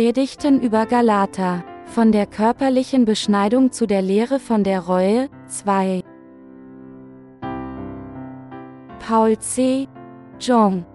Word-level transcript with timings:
Predigten 0.00 0.62
über 0.62 0.86
Galater. 0.86 1.62
Von 1.84 2.10
der 2.10 2.24
körperlichen 2.24 3.04
Beschneidung 3.04 3.70
zu 3.70 3.86
der 3.86 4.00
Lehre 4.00 4.40
von 4.40 4.64
der 4.64 4.80
Reue. 4.80 5.28
2. 5.46 6.02
Paul 8.98 9.38
C. 9.40 9.88
Jong. 10.40 10.86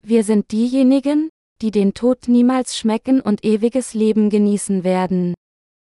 Wir 0.00 0.24
sind 0.24 0.52
diejenigen, 0.52 1.28
die 1.60 1.70
den 1.70 1.94
Tod 1.94 2.28
niemals 2.28 2.76
schmecken 2.76 3.20
und 3.20 3.44
ewiges 3.44 3.94
Leben 3.94 4.30
genießen 4.30 4.84
werden. 4.84 5.34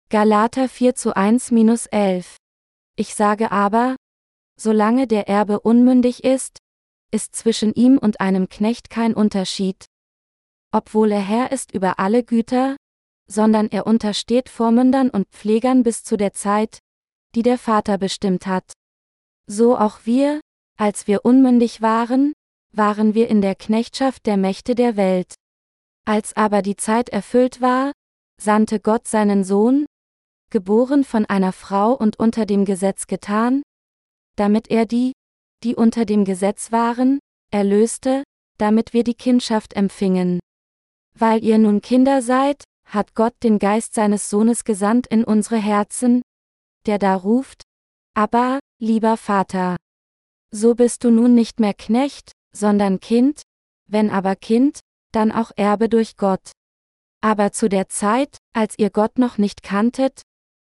Galater 0.08 0.68
4 0.68 0.94
zu 0.94 1.16
1-11 1.16 2.36
Ich 2.96 3.14
sage 3.14 3.50
aber, 3.50 3.96
solange 4.58 5.06
der 5.06 5.28
Erbe 5.28 5.60
unmündig 5.60 6.24
ist, 6.24 6.58
ist 7.10 7.34
zwischen 7.34 7.72
ihm 7.74 7.98
und 7.98 8.20
einem 8.20 8.48
Knecht 8.48 8.90
kein 8.90 9.14
Unterschied. 9.14 9.86
Obwohl 10.72 11.12
er 11.12 11.20
Herr 11.20 11.52
ist 11.52 11.72
über 11.72 11.98
alle 11.98 12.22
Güter, 12.22 12.76
sondern 13.28 13.68
er 13.68 13.86
untersteht 13.86 14.48
Vormündern 14.48 15.10
und 15.10 15.28
Pflegern 15.28 15.82
bis 15.82 16.04
zu 16.04 16.16
der 16.16 16.32
Zeit, 16.32 16.78
die 17.34 17.42
der 17.42 17.58
Vater 17.58 17.98
bestimmt 17.98 18.46
hat. 18.46 18.72
So 19.46 19.76
auch 19.76 20.00
wir, 20.04 20.40
als 20.78 21.06
wir 21.06 21.24
unmündig 21.24 21.82
waren, 21.82 22.32
waren 22.72 23.14
wir 23.14 23.28
in 23.28 23.40
der 23.40 23.54
Knechtschaft 23.54 24.26
der 24.26 24.36
Mächte 24.36 24.74
der 24.74 24.96
Welt. 24.96 25.34
Als 26.06 26.36
aber 26.36 26.62
die 26.62 26.76
Zeit 26.76 27.08
erfüllt 27.08 27.60
war, 27.60 27.92
sandte 28.40 28.78
Gott 28.78 29.08
seinen 29.08 29.42
Sohn, 29.42 29.86
geboren 30.50 31.02
von 31.02 31.26
einer 31.26 31.52
Frau 31.52 31.92
und 31.92 32.18
unter 32.18 32.46
dem 32.46 32.64
Gesetz 32.64 33.08
getan, 33.08 33.62
damit 34.36 34.70
er 34.70 34.86
die, 34.86 35.12
die 35.64 35.74
unter 35.74 36.04
dem 36.04 36.24
Gesetz 36.24 36.70
waren, 36.70 37.18
erlöste, 37.50 38.22
damit 38.56 38.92
wir 38.92 39.02
die 39.02 39.14
Kindschaft 39.14 39.74
empfingen. 39.74 40.38
Weil 41.18 41.42
ihr 41.42 41.58
nun 41.58 41.80
Kinder 41.80 42.22
seid, 42.22 42.62
hat 42.86 43.14
Gott 43.14 43.34
den 43.42 43.58
Geist 43.58 43.94
seines 43.94 44.30
Sohnes 44.30 44.62
gesandt 44.62 45.08
in 45.08 45.24
unsere 45.24 45.56
Herzen, 45.56 46.22
der 46.86 46.98
da 46.98 47.16
ruft, 47.16 47.62
aber, 48.14 48.60
lieber 48.80 49.16
Vater. 49.16 49.76
So 50.52 50.76
bist 50.76 51.02
du 51.02 51.10
nun 51.10 51.34
nicht 51.34 51.58
mehr 51.58 51.74
Knecht, 51.74 52.30
sondern 52.54 53.00
Kind, 53.00 53.42
wenn 53.88 54.10
aber 54.10 54.36
Kind, 54.36 54.80
dann 55.16 55.32
auch 55.32 55.50
Erbe 55.56 55.88
durch 55.88 56.16
Gott. 56.16 56.52
Aber 57.22 57.50
zu 57.50 57.68
der 57.68 57.88
Zeit, 57.88 58.36
als 58.52 58.78
ihr 58.78 58.90
Gott 58.90 59.18
noch 59.18 59.38
nicht 59.38 59.62
kanntet, 59.62 60.22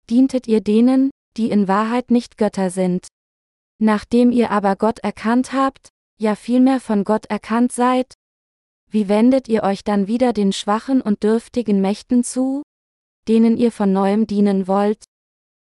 dientet 0.09 0.47
ihr 0.47 0.61
denen, 0.61 1.11
die 1.35 1.51
in 1.51 1.67
Wahrheit 1.67 2.09
nicht 2.09 2.37
Götter 2.37 2.69
sind. 2.69 3.07
Nachdem 3.79 4.31
ihr 4.31 4.49
aber 4.49 4.75
Gott 4.75 4.99
erkannt 4.99 5.53
habt, 5.53 5.89
ja 6.19 6.35
vielmehr 6.35 6.79
von 6.79 7.03
Gott 7.03 7.27
erkannt 7.27 7.71
seid, 7.71 8.13
wie 8.89 9.09
wendet 9.09 9.49
ihr 9.49 9.63
euch 9.63 9.83
dann 9.83 10.07
wieder 10.07 10.31
den 10.31 10.53
schwachen 10.53 11.01
und 11.01 11.23
dürftigen 11.23 11.81
Mächten 11.81 12.23
zu, 12.23 12.63
denen 13.27 13.57
ihr 13.57 13.71
von 13.71 13.91
neuem 13.91 14.25
dienen 14.25 14.67
wollt? 14.67 15.03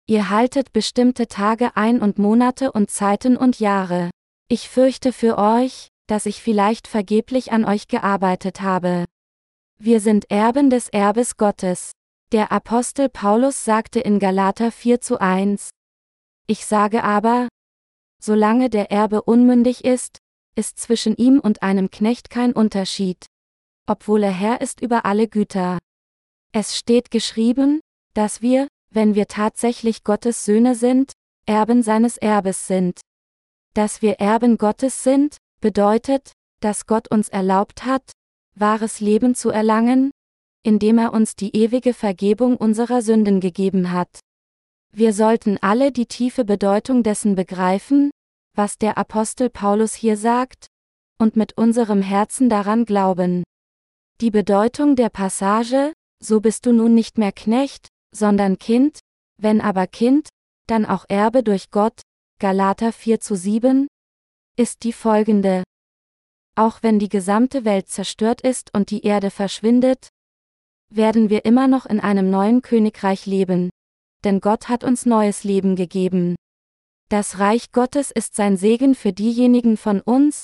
Ihr 0.08 0.30
haltet 0.30 0.72
bestimmte 0.72 1.28
Tage 1.28 1.76
ein 1.76 2.02
und 2.02 2.18
Monate 2.18 2.72
und 2.72 2.90
Zeiten 2.90 3.36
und 3.36 3.60
Jahre. 3.60 4.10
Ich 4.48 4.70
fürchte 4.70 5.12
für 5.12 5.38
euch, 5.38 5.90
dass 6.10 6.26
ich 6.26 6.42
vielleicht 6.42 6.88
vergeblich 6.88 7.52
an 7.52 7.66
euch 7.66 7.88
gearbeitet 7.88 8.62
habe. 8.62 9.06
Wir 9.78 10.00
sind 10.00 10.32
Erben 10.32 10.72
des 10.72 10.90
Erbes 10.90 11.38
Gottes. 11.38 11.92
Der 12.32 12.52
Apostel 12.52 13.10
Paulus 13.10 13.64
sagte 13.64 14.00
in 14.00 14.18
Galater 14.18 14.72
4 14.72 15.02
zu 15.02 15.22
1. 15.22 15.70
Ich 16.48 16.66
sage 16.66 17.04
aber, 17.04 17.48
solange 18.20 18.72
der 18.72 18.92
Erbe 18.92 19.22
unmündig 19.22 19.86
ist, 19.86 20.18
ist 20.56 20.80
zwischen 20.80 21.16
ihm 21.16 21.40
und 21.40 21.62
einem 21.62 21.92
Knecht 21.92 22.32
kein 22.32 22.54
Unterschied, 22.54 23.28
obwohl 23.86 24.24
er 24.24 24.32
Herr 24.32 24.62
ist 24.62 24.82
über 24.82 25.06
alle 25.06 25.28
Güter. 25.28 25.78
Es 26.52 26.76
steht 26.76 27.12
geschrieben, 27.12 27.82
dass 28.16 28.42
wir, 28.42 28.68
wenn 28.90 29.14
wir 29.14 29.28
tatsächlich 29.28 30.04
Gottes 30.04 30.44
Söhne 30.44 30.74
sind, 30.74 31.14
Erben 31.46 31.84
seines 31.84 32.18
Erbes 32.18 32.66
sind. 32.66 33.00
Dass 33.76 34.02
wir 34.02 34.14
Erben 34.20 34.58
Gottes 34.58 35.04
sind, 35.04 35.38
bedeutet, 35.60 36.32
dass 36.62 36.86
Gott 36.86 37.10
uns 37.12 37.30
erlaubt 37.30 37.86
hat, 37.86 38.12
wahres 38.56 39.00
Leben 39.00 39.36
zu 39.36 39.50
erlangen, 39.50 40.12
indem 40.64 40.98
er 40.98 41.14
uns 41.14 41.36
die 41.36 41.56
ewige 41.56 41.94
Vergebung 41.94 42.58
unserer 42.58 43.02
Sünden 43.02 43.40
gegeben 43.40 43.92
hat. 43.92 44.20
Wir 44.92 45.14
sollten 45.14 45.58
alle 45.62 45.92
die 45.92 46.08
tiefe 46.08 46.44
Bedeutung 46.44 47.04
dessen 47.04 47.36
begreifen, 47.36 48.12
was 48.56 48.78
der 48.78 48.98
Apostel 48.98 49.50
Paulus 49.50 49.94
hier 49.94 50.18
sagt, 50.18 50.68
und 51.20 51.36
mit 51.36 51.58
unserem 51.58 52.02
Herzen 52.02 52.50
daran 52.50 52.86
glauben. 52.86 53.44
Die 54.22 54.32
Bedeutung 54.32 54.96
der 54.96 55.10
Passage, 55.10 55.94
so 56.22 56.42
bist 56.42 56.66
du 56.66 56.74
nun 56.74 56.94
nicht 56.94 57.18
mehr 57.18 57.32
Knecht, 57.32 57.88
sondern 58.14 58.58
Kind, 58.58 59.00
wenn 59.38 59.62
aber 59.62 59.88
Kind, 59.88 60.30
dann 60.68 60.86
auch 60.86 61.06
Erbe 61.08 61.44
durch 61.44 61.72
Gott, 61.72 62.02
Galater 62.40 62.92
4 62.92 63.20
zu 63.20 63.36
7, 63.36 63.88
ist 64.60 64.84
die 64.84 64.92
folgende. 64.92 65.64
Auch 66.56 66.84
wenn 66.84 67.00
die 67.00 67.08
gesamte 67.08 67.64
Welt 67.64 67.88
zerstört 67.88 68.42
ist 68.42 68.74
und 68.76 68.92
die 68.92 69.06
Erde 69.06 69.32
verschwindet, 69.32 70.10
werden 70.94 71.30
wir 71.30 71.46
immer 71.46 71.70
noch 71.70 71.86
in 71.86 72.02
einem 72.02 72.30
neuen 72.30 72.62
Königreich 72.62 73.26
leben. 73.26 73.70
Denn 74.26 74.42
Gott 74.42 74.68
hat 74.68 74.84
uns 74.84 75.06
neues 75.06 75.46
Leben 75.46 75.78
gegeben. 75.78 76.36
Das 77.08 77.40
Reich 77.40 77.72
Gottes 77.72 78.12
ist 78.12 78.36
sein 78.36 78.58
Segen 78.58 78.96
für 78.96 79.14
diejenigen 79.14 79.78
von 79.78 80.02
uns, 80.02 80.44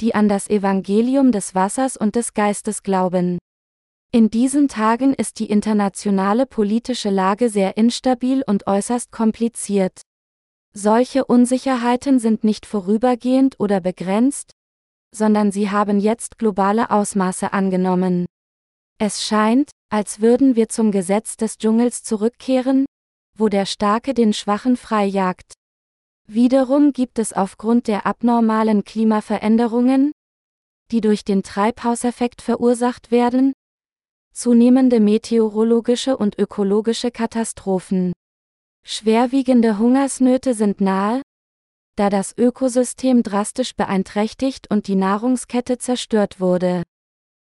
die 0.00 0.16
an 0.16 0.28
das 0.28 0.50
Evangelium 0.50 1.30
des 1.30 1.54
Wassers 1.54 1.96
und 1.96 2.16
des 2.16 2.34
Geistes 2.34 2.82
glauben. 2.82 3.38
In 4.10 4.30
diesen 4.30 4.66
Tagen 4.66 5.14
ist 5.14 5.38
die 5.38 5.48
internationale 5.48 6.46
politische 6.46 7.10
Lage 7.10 7.48
sehr 7.48 7.76
instabil 7.76 8.42
und 8.44 8.66
äußerst 8.66 9.12
kompliziert. 9.12 10.02
Solche 10.76 11.24
Unsicherheiten 11.24 12.18
sind 12.18 12.42
nicht 12.42 12.66
vorübergehend 12.66 13.60
oder 13.60 13.80
begrenzt, 13.80 14.50
sondern 15.14 15.52
sie 15.52 15.70
haben 15.70 16.00
jetzt 16.00 16.36
globale 16.36 16.90
Ausmaße 16.90 17.52
angenommen. 17.52 18.26
Es 18.98 19.24
scheint, 19.24 19.70
als 19.88 20.20
würden 20.20 20.56
wir 20.56 20.68
zum 20.68 20.90
Gesetz 20.90 21.36
des 21.36 21.58
Dschungels 21.58 22.02
zurückkehren, 22.02 22.86
wo 23.38 23.48
der 23.48 23.66
Starke 23.66 24.14
den 24.14 24.32
Schwachen 24.32 24.76
freijagt. 24.76 25.52
Wiederum 26.26 26.92
gibt 26.92 27.20
es 27.20 27.32
aufgrund 27.32 27.86
der 27.86 28.04
abnormalen 28.04 28.82
Klimaveränderungen, 28.82 30.10
die 30.90 31.00
durch 31.00 31.24
den 31.24 31.44
Treibhauseffekt 31.44 32.42
verursacht 32.42 33.12
werden, 33.12 33.52
zunehmende 34.32 34.98
meteorologische 34.98 36.16
und 36.16 36.36
ökologische 36.36 37.12
Katastrophen. 37.12 38.12
Schwerwiegende 38.86 39.78
Hungersnöte 39.78 40.52
sind 40.52 40.80
nahe, 40.80 41.22
da 41.96 42.10
das 42.10 42.36
Ökosystem 42.36 43.22
drastisch 43.22 43.74
beeinträchtigt 43.74 44.70
und 44.70 44.88
die 44.88 44.94
Nahrungskette 44.94 45.78
zerstört 45.78 46.38
wurde. 46.38 46.82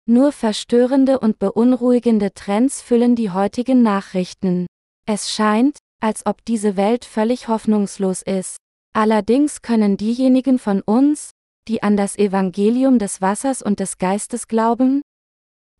Nur 0.09 0.33
verstörende 0.33 1.19
und 1.19 1.39
beunruhigende 1.39 2.33
Trends 2.33 2.81
füllen 2.81 3.17
die 3.17 3.31
heutigen 3.31 3.83
Nachrichten. 3.83 4.67
Es 5.07 5.31
scheint, 5.31 5.79
als 6.01 6.25
ob 6.27 6.45
diese 6.45 6.77
Welt 6.77 7.05
völlig 7.05 7.49
hoffnungslos 7.49 8.23
ist. 8.23 8.57
Allerdings 8.95 9.63
können 9.63 9.97
diejenigen 9.97 10.59
von 10.59 10.81
uns, 10.81 11.33
die 11.69 11.83
an 11.83 11.97
das 11.97 12.17
Evangelium 12.17 12.99
des 12.99 13.21
Wassers 13.21 13.61
und 13.61 13.81
des 13.81 13.99
Geistes 13.99 14.49
glauben, 14.49 15.03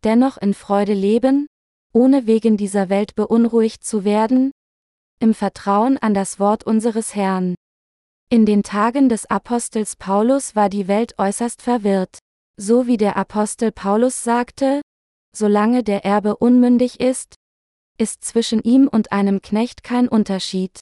dennoch 0.03 0.37
in 0.37 0.53
Freude 0.53 0.93
leben, 0.93 1.47
ohne 1.93 2.27
wegen 2.27 2.57
dieser 2.57 2.89
Welt 2.89 3.15
beunruhigt 3.15 3.83
zu 3.83 4.03
werden, 4.03 4.51
im 5.19 5.33
Vertrauen 5.33 5.97
an 5.97 6.13
das 6.13 6.39
Wort 6.39 6.63
unseres 6.63 7.15
Herrn. 7.15 7.55
In 8.29 8.45
den 8.45 8.63
Tagen 8.63 9.09
des 9.09 9.25
Apostels 9.25 9.95
Paulus 9.95 10.55
war 10.55 10.69
die 10.69 10.87
Welt 10.87 11.15
äußerst 11.17 11.61
verwirrt. 11.61 12.19
So 12.57 12.87
wie 12.87 12.97
der 12.97 13.15
Apostel 13.15 13.71
Paulus 13.71 14.23
sagte, 14.23 14.81
solange 15.35 15.83
der 15.83 16.03
Erbe 16.03 16.37
unmündig 16.37 16.99
ist, 16.99 17.35
ist 17.97 18.23
zwischen 18.23 18.61
ihm 18.61 18.87
und 18.87 19.11
einem 19.11 19.41
Knecht 19.41 19.83
kein 19.83 20.07
Unterschied. 20.07 20.79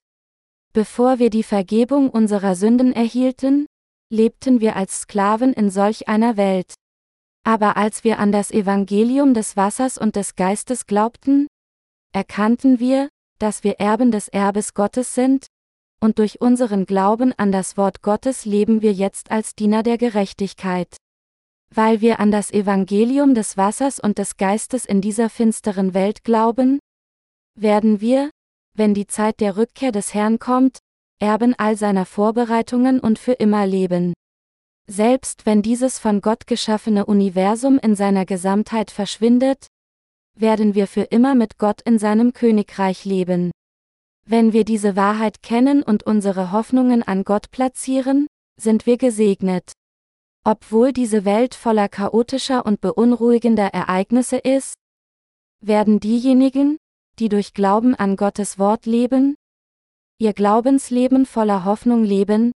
Bevor 0.73 1.19
wir 1.19 1.29
die 1.29 1.43
Vergebung 1.43 2.09
unserer 2.09 2.55
Sünden 2.55 2.93
erhielten, 2.93 3.65
lebten 4.11 4.59
wir 4.59 4.75
als 4.75 5.01
Sklaven 5.01 5.53
in 5.53 5.69
solch 5.69 6.07
einer 6.07 6.37
Welt. 6.37 6.73
Aber 7.43 7.77
als 7.77 8.03
wir 8.03 8.19
an 8.19 8.31
das 8.31 8.51
Evangelium 8.51 9.33
des 9.33 9.55
Wassers 9.55 9.97
und 9.97 10.15
des 10.15 10.35
Geistes 10.35 10.87
glaubten, 10.87 11.47
erkannten 12.11 12.79
wir, 12.79 13.09
dass 13.39 13.63
wir 13.63 13.79
Erben 13.79 14.11
des 14.11 14.27
Erbes 14.27 14.73
Gottes 14.73 15.15
sind, 15.15 15.47
und 15.99 16.19
durch 16.19 16.41
unseren 16.41 16.85
Glauben 16.85 17.33
an 17.37 17.51
das 17.51 17.77
Wort 17.77 18.01
Gottes 18.01 18.45
leben 18.45 18.81
wir 18.81 18.93
jetzt 18.93 19.31
als 19.31 19.55
Diener 19.55 19.81
der 19.81 19.97
Gerechtigkeit. 19.97 20.97
Weil 21.73 22.01
wir 22.01 22.19
an 22.19 22.31
das 22.31 22.51
Evangelium 22.51 23.33
des 23.33 23.57
Wassers 23.57 23.99
und 23.99 24.17
des 24.17 24.37
Geistes 24.37 24.85
in 24.85 25.01
dieser 25.01 25.29
finsteren 25.29 25.93
Welt 25.93 26.23
glauben, 26.23 26.79
werden 27.55 28.01
wir, 28.01 28.29
wenn 28.73 28.93
die 28.93 29.07
Zeit 29.07 29.39
der 29.39 29.57
Rückkehr 29.57 29.91
des 29.91 30.13
Herrn 30.13 30.39
kommt, 30.39 30.79
Erben 31.19 31.55
all 31.57 31.77
seiner 31.77 32.05
Vorbereitungen 32.05 32.99
und 32.99 33.17
für 33.17 33.33
immer 33.33 33.65
leben. 33.65 34.13
Selbst 34.87 35.45
wenn 35.45 35.61
dieses 35.61 35.97
von 35.97 36.21
Gott 36.21 36.45
geschaffene 36.45 37.05
Universum 37.05 37.79
in 37.79 37.95
seiner 37.95 38.25
Gesamtheit 38.25 38.91
verschwindet, 38.91 39.67
werden 40.35 40.75
wir 40.75 40.87
für 40.87 41.03
immer 41.03 41.35
mit 41.35 41.57
Gott 41.57 41.81
in 41.81 41.99
seinem 41.99 42.33
Königreich 42.33 43.05
leben. 43.05 43.51
Wenn 44.27 44.53
wir 44.53 44.65
diese 44.65 44.95
Wahrheit 44.95 45.43
kennen 45.43 45.83
und 45.83 46.03
unsere 46.03 46.51
Hoffnungen 46.51 47.03
an 47.03 47.23
Gott 47.23 47.51
platzieren, 47.51 48.27
sind 48.59 48.85
wir 48.85 48.97
gesegnet. 48.97 49.73
Obwohl 50.43 50.93
diese 50.93 51.25
Welt 51.25 51.55
voller 51.55 51.89
chaotischer 51.89 52.65
und 52.65 52.81
beunruhigender 52.81 53.67
Ereignisse 53.67 54.37
ist, 54.37 54.75
werden 55.61 55.99
diejenigen, 55.99 56.77
die 57.19 57.29
durch 57.29 57.53
Glauben 57.53 57.95
an 57.95 58.15
Gottes 58.15 58.59
Wort 58.59 58.85
leben, 58.85 59.35
ihr 60.19 60.33
Glaubensleben 60.33 61.25
voller 61.25 61.65
Hoffnung 61.65 62.03
leben, 62.03 62.51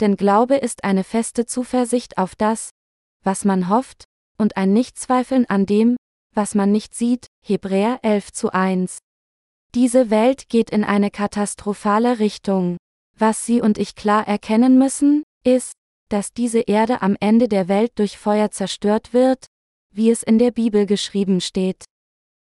denn 0.00 0.16
Glaube 0.16 0.56
ist 0.56 0.84
eine 0.84 1.04
feste 1.04 1.46
Zuversicht 1.46 2.18
auf 2.18 2.36
das, 2.36 2.70
was 3.24 3.44
man 3.44 3.68
hofft, 3.68 4.04
und 4.38 4.56
ein 4.56 4.72
Nichtzweifeln 4.72 5.46
an 5.46 5.66
dem, 5.66 5.96
was 6.38 6.54
man 6.54 6.70
nicht 6.70 6.94
sieht, 6.94 7.26
Hebräer 7.44 7.98
11 8.02 8.32
zu 8.32 8.52
1. 8.52 8.98
Diese 9.74 10.08
Welt 10.08 10.48
geht 10.48 10.70
in 10.70 10.84
eine 10.84 11.10
katastrophale 11.10 12.20
Richtung. 12.20 12.76
Was 13.18 13.44
Sie 13.44 13.60
und 13.60 13.76
ich 13.76 13.96
klar 13.96 14.28
erkennen 14.28 14.78
müssen, 14.78 15.24
ist, 15.44 15.72
dass 16.08 16.32
diese 16.32 16.60
Erde 16.60 17.02
am 17.02 17.16
Ende 17.18 17.48
der 17.48 17.66
Welt 17.66 17.90
durch 17.96 18.16
Feuer 18.16 18.52
zerstört 18.52 19.12
wird, 19.12 19.46
wie 19.92 20.10
es 20.10 20.22
in 20.22 20.38
der 20.38 20.52
Bibel 20.52 20.86
geschrieben 20.86 21.40
steht. 21.40 21.84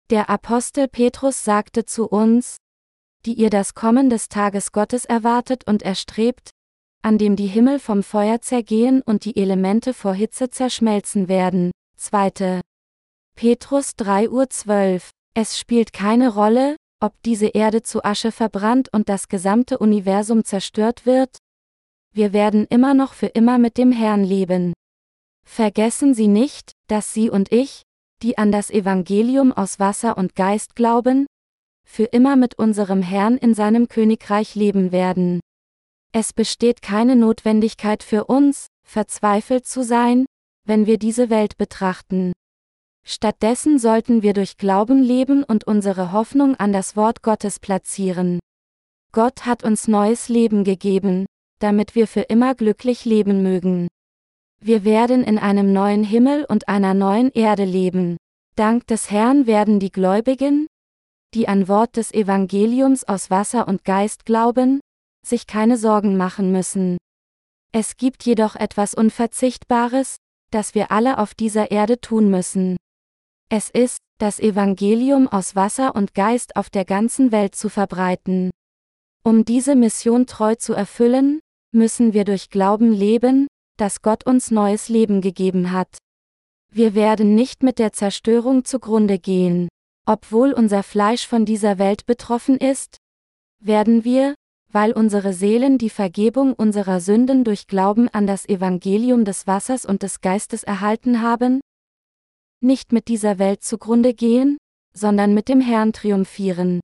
Der 0.09 0.29
Apostel 0.29 0.89
Petrus 0.89 1.45
sagte 1.45 1.85
zu 1.85 2.09
uns, 2.09 2.57
die 3.25 3.35
ihr 3.35 3.49
das 3.49 3.73
Kommen 3.73 4.09
des 4.09 4.27
Tages 4.27 4.73
Gottes 4.73 5.05
erwartet 5.05 5.65
und 5.65 5.81
erstrebt, 5.81 6.49
an 7.03 7.17
dem 7.17 7.37
die 7.37 7.47
Himmel 7.47 7.79
vom 7.79 8.03
Feuer 8.03 8.41
zergehen 8.41 9.01
und 9.01 9.23
die 9.23 9.37
Elemente 9.37 9.93
vor 9.93 10.13
Hitze 10.13 10.49
zerschmelzen 10.49 11.29
werden. 11.29 11.71
2. 11.95 12.61
Petrus 13.37 13.95
3 13.97 14.31
Uhr 14.31 14.49
12. 14.49 15.11
Es 15.35 15.59
spielt 15.59 15.93
keine 15.93 16.33
Rolle, 16.33 16.75
ob 16.99 17.13
diese 17.21 17.45
Erde 17.45 17.83
zu 17.83 18.03
Asche 18.03 18.31
verbrannt 18.31 18.89
und 18.91 19.09
das 19.09 19.27
gesamte 19.27 19.77
Universum 19.77 20.43
zerstört 20.43 21.05
wird, 21.05 21.37
wir 22.15 22.33
werden 22.33 22.65
immer 22.65 22.95
noch 22.95 23.13
für 23.13 23.27
immer 23.27 23.59
mit 23.59 23.77
dem 23.77 23.91
Herrn 23.91 24.23
leben. 24.23 24.73
Vergessen 25.47 26.15
Sie 26.15 26.27
nicht, 26.27 26.71
dass 26.87 27.13
Sie 27.13 27.29
und 27.29 27.51
ich, 27.51 27.83
die 28.23 28.39
an 28.39 28.51
das 28.51 28.71
Evangelium 28.71 29.53
aus 29.53 29.79
Wasser 29.79 30.17
und 30.17 30.33
Geist 30.33 30.75
glauben, 30.75 31.27
für 31.87 32.05
immer 32.05 32.37
mit 32.37 32.57
unserem 32.57 33.03
Herrn 33.03 33.37
in 33.37 33.53
seinem 33.53 33.87
Königreich 33.87 34.55
leben 34.55 34.91
werden. 34.91 35.41
Es 36.11 36.33
besteht 36.33 36.81
keine 36.81 37.15
Notwendigkeit 37.15 38.01
für 38.01 38.25
uns, 38.25 38.65
verzweifelt 38.83 39.67
zu 39.67 39.83
sein, 39.83 40.25
wenn 40.65 40.87
wir 40.87 40.97
diese 40.97 41.29
Welt 41.29 41.55
betrachten. 41.59 42.33
Stattdessen 43.09 43.79
sollten 43.79 44.21
wir 44.21 44.33
durch 44.33 44.57
Glauben 44.57 45.01
leben 45.01 45.45
und 45.45 45.65
unsere 45.65 46.11
Hoffnung 46.11 46.55
an 46.55 46.73
das 46.73 46.97
Wort 46.97 47.23
Gottes 47.23 47.57
platzieren. 47.57 48.39
Gott 49.13 49.45
hat 49.45 49.63
uns 49.63 49.87
neues 49.87 50.27
Leben 50.27 50.65
gegeben, 50.65 51.25
damit 51.59 51.95
wir 51.95 52.05
für 52.05 52.23
immer 52.23 52.53
glücklich 52.53 53.05
leben 53.05 53.43
mögen. 53.43 53.87
Wir 54.59 54.83
werden 54.83 55.23
in 55.23 55.39
einem 55.39 55.71
neuen 55.71 56.03
Himmel 56.03 56.43
und 56.49 56.67
einer 56.67 56.93
neuen 56.93 57.31
Erde 57.31 57.63
leben. 57.63 58.17
Dank 58.57 58.85
des 58.87 59.09
Herrn 59.09 59.47
werden 59.47 59.79
die 59.79 59.91
Gläubigen, 59.91 60.67
die 61.33 61.47
an 61.47 61.69
Wort 61.69 61.95
des 61.95 62.13
Evangeliums 62.13 63.05
aus 63.05 63.29
Wasser 63.29 63.69
und 63.69 63.85
Geist 63.85 64.25
glauben, 64.25 64.81
sich 65.25 65.47
keine 65.47 65.77
Sorgen 65.77 66.17
machen 66.17 66.51
müssen. 66.51 66.97
Es 67.71 67.95
gibt 67.95 68.25
jedoch 68.25 68.57
etwas 68.57 68.93
Unverzichtbares, 68.93 70.17
das 70.51 70.75
wir 70.75 70.91
alle 70.91 71.19
auf 71.19 71.33
dieser 71.35 71.71
Erde 71.71 72.01
tun 72.01 72.29
müssen. 72.29 72.75
Es 73.49 73.69
ist, 73.69 73.99
das 74.17 74.39
Evangelium 74.39 75.29
aus 75.29 75.55
Wasser 75.55 75.95
und 75.95 76.13
Geist 76.13 76.57
auf 76.57 76.69
der 76.69 76.83
ganzen 76.83 77.31
Welt 77.31 77.55
zu 77.55 77.69
verbreiten. 77.69 78.51
Um 79.23 79.45
diese 79.45 79.75
Mission 79.75 80.25
treu 80.25 80.55
zu 80.55 80.73
erfüllen, 80.73 81.39
müssen 81.71 82.13
wir 82.13 82.25
durch 82.25 82.49
Glauben 82.49 82.91
leben, 82.91 83.47
dass 83.77 84.01
Gott 84.01 84.25
uns 84.25 84.51
neues 84.51 84.89
Leben 84.89 85.21
gegeben 85.21 85.71
hat. 85.71 85.97
Wir 86.73 86.93
werden 86.93 87.35
nicht 87.35 87.63
mit 87.63 87.79
der 87.79 87.93
Zerstörung 87.93 88.65
zugrunde 88.65 89.17
gehen. 89.17 89.69
Obwohl 90.05 90.51
unser 90.51 90.83
Fleisch 90.83 91.25
von 91.25 91.45
dieser 91.45 91.77
Welt 91.77 92.05
betroffen 92.05 92.57
ist, 92.57 92.97
werden 93.63 94.03
wir, 94.03 94.35
weil 94.69 94.91
unsere 94.91 95.31
Seelen 95.31 95.77
die 95.77 95.89
Vergebung 95.89 96.53
unserer 96.53 96.99
Sünden 96.99 97.45
durch 97.45 97.67
Glauben 97.67 98.09
an 98.09 98.27
das 98.27 98.47
Evangelium 98.47 99.23
des 99.23 99.47
Wassers 99.47 99.85
und 99.85 100.03
des 100.03 100.19
Geistes 100.19 100.63
erhalten 100.63 101.21
haben, 101.21 101.61
nicht 102.61 102.91
mit 102.91 103.07
dieser 103.07 103.39
Welt 103.39 103.63
zugrunde 103.63 104.13
gehen, 104.13 104.57
sondern 104.93 105.33
mit 105.33 105.47
dem 105.49 105.61
Herrn 105.61 105.93
triumphieren. 105.93 106.79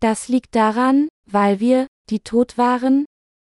Das 0.00 0.28
liegt 0.28 0.54
daran, 0.54 1.08
weil 1.26 1.60
wir, 1.60 1.86
die 2.10 2.20
tot 2.20 2.58
waren, 2.58 3.06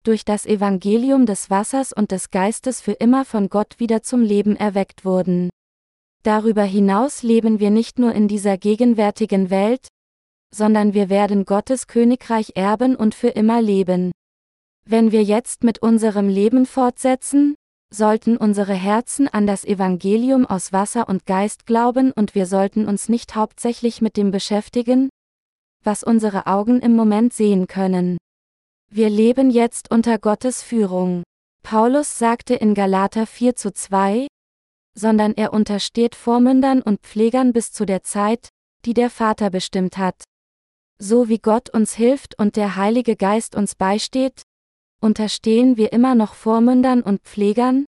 durch 0.03 0.23
das 0.23 0.45
Evangelium 0.45 1.25
des 1.25 1.49
Wassers 1.49 1.91
und 1.91 2.11
des 2.11 2.31
Geistes 2.31 2.79
für 2.79 2.93
immer 2.93 3.25
von 3.25 3.49
Gott 3.49 3.75
wieder 3.79 4.03
zum 4.03 4.21
Leben 4.21 4.55
erweckt 4.55 5.03
wurden. 5.03 5.49
Darüber 6.23 6.63
hinaus 6.63 7.23
leben 7.23 7.59
wir 7.59 7.69
nicht 7.69 7.99
nur 7.99 8.13
in 8.13 8.27
dieser 8.27 8.57
gegenwärtigen 8.57 9.49
Welt, 9.49 9.87
sondern 10.53 10.93
wir 10.93 11.09
werden 11.09 11.45
Gottes 11.45 11.87
Königreich 11.87 12.53
erben 12.55 12.95
und 12.95 13.15
für 13.15 13.29
immer 13.29 13.61
leben. 13.61 14.11
Wenn 14.85 15.11
wir 15.11 15.23
jetzt 15.23 15.63
mit 15.63 15.79
unserem 15.79 16.29
Leben 16.29 16.65
fortsetzen, 16.65 17.55
sollten 17.93 18.37
unsere 18.37 18.73
Herzen 18.73 19.27
an 19.27 19.47
das 19.47 19.63
Evangelium 19.63 20.45
aus 20.45 20.73
Wasser 20.73 21.07
und 21.07 21.25
Geist 21.25 21.65
glauben 21.65 22.11
und 22.11 22.35
wir 22.35 22.45
sollten 22.45 22.85
uns 22.85 23.09
nicht 23.09 23.35
hauptsächlich 23.35 24.01
mit 24.01 24.17
dem 24.17 24.31
beschäftigen, 24.31 25.09
was 25.83 26.03
unsere 26.03 26.47
Augen 26.47 26.81
im 26.81 26.95
Moment 26.95 27.33
sehen 27.33 27.67
können. 27.67 28.17
Wir 28.89 29.09
leben 29.09 29.49
jetzt 29.49 29.91
unter 29.91 30.17
Gottes 30.17 30.63
Führung. 30.63 31.23
Paulus 31.63 32.17
sagte 32.17 32.55
in 32.55 32.73
Galater 32.73 33.25
4 33.25 33.55
zu 33.55 33.73
2, 33.73 34.27
sondern 34.97 35.33
er 35.33 35.53
untersteht 35.53 36.15
Vormündern 36.15 36.81
und 36.81 37.01
Pflegern 37.01 37.53
bis 37.53 37.71
zu 37.71 37.85
der 37.85 38.03
Zeit, 38.03 38.49
die 38.85 38.93
der 38.93 39.09
Vater 39.09 39.49
bestimmt 39.49 39.97
hat. 39.97 40.23
So 40.99 41.29
wie 41.29 41.37
Gott 41.37 41.69
uns 41.69 41.93
hilft 41.93 42.39
und 42.39 42.55
der 42.55 42.75
Heilige 42.75 43.15
Geist 43.15 43.55
uns 43.55 43.75
beisteht, 43.75 44.41
unterstehen 45.01 45.77
wir 45.77 45.93
immer 45.93 46.15
noch 46.15 46.33
Vormündern 46.33 47.01
und 47.01 47.21
Pflegern, 47.21 47.85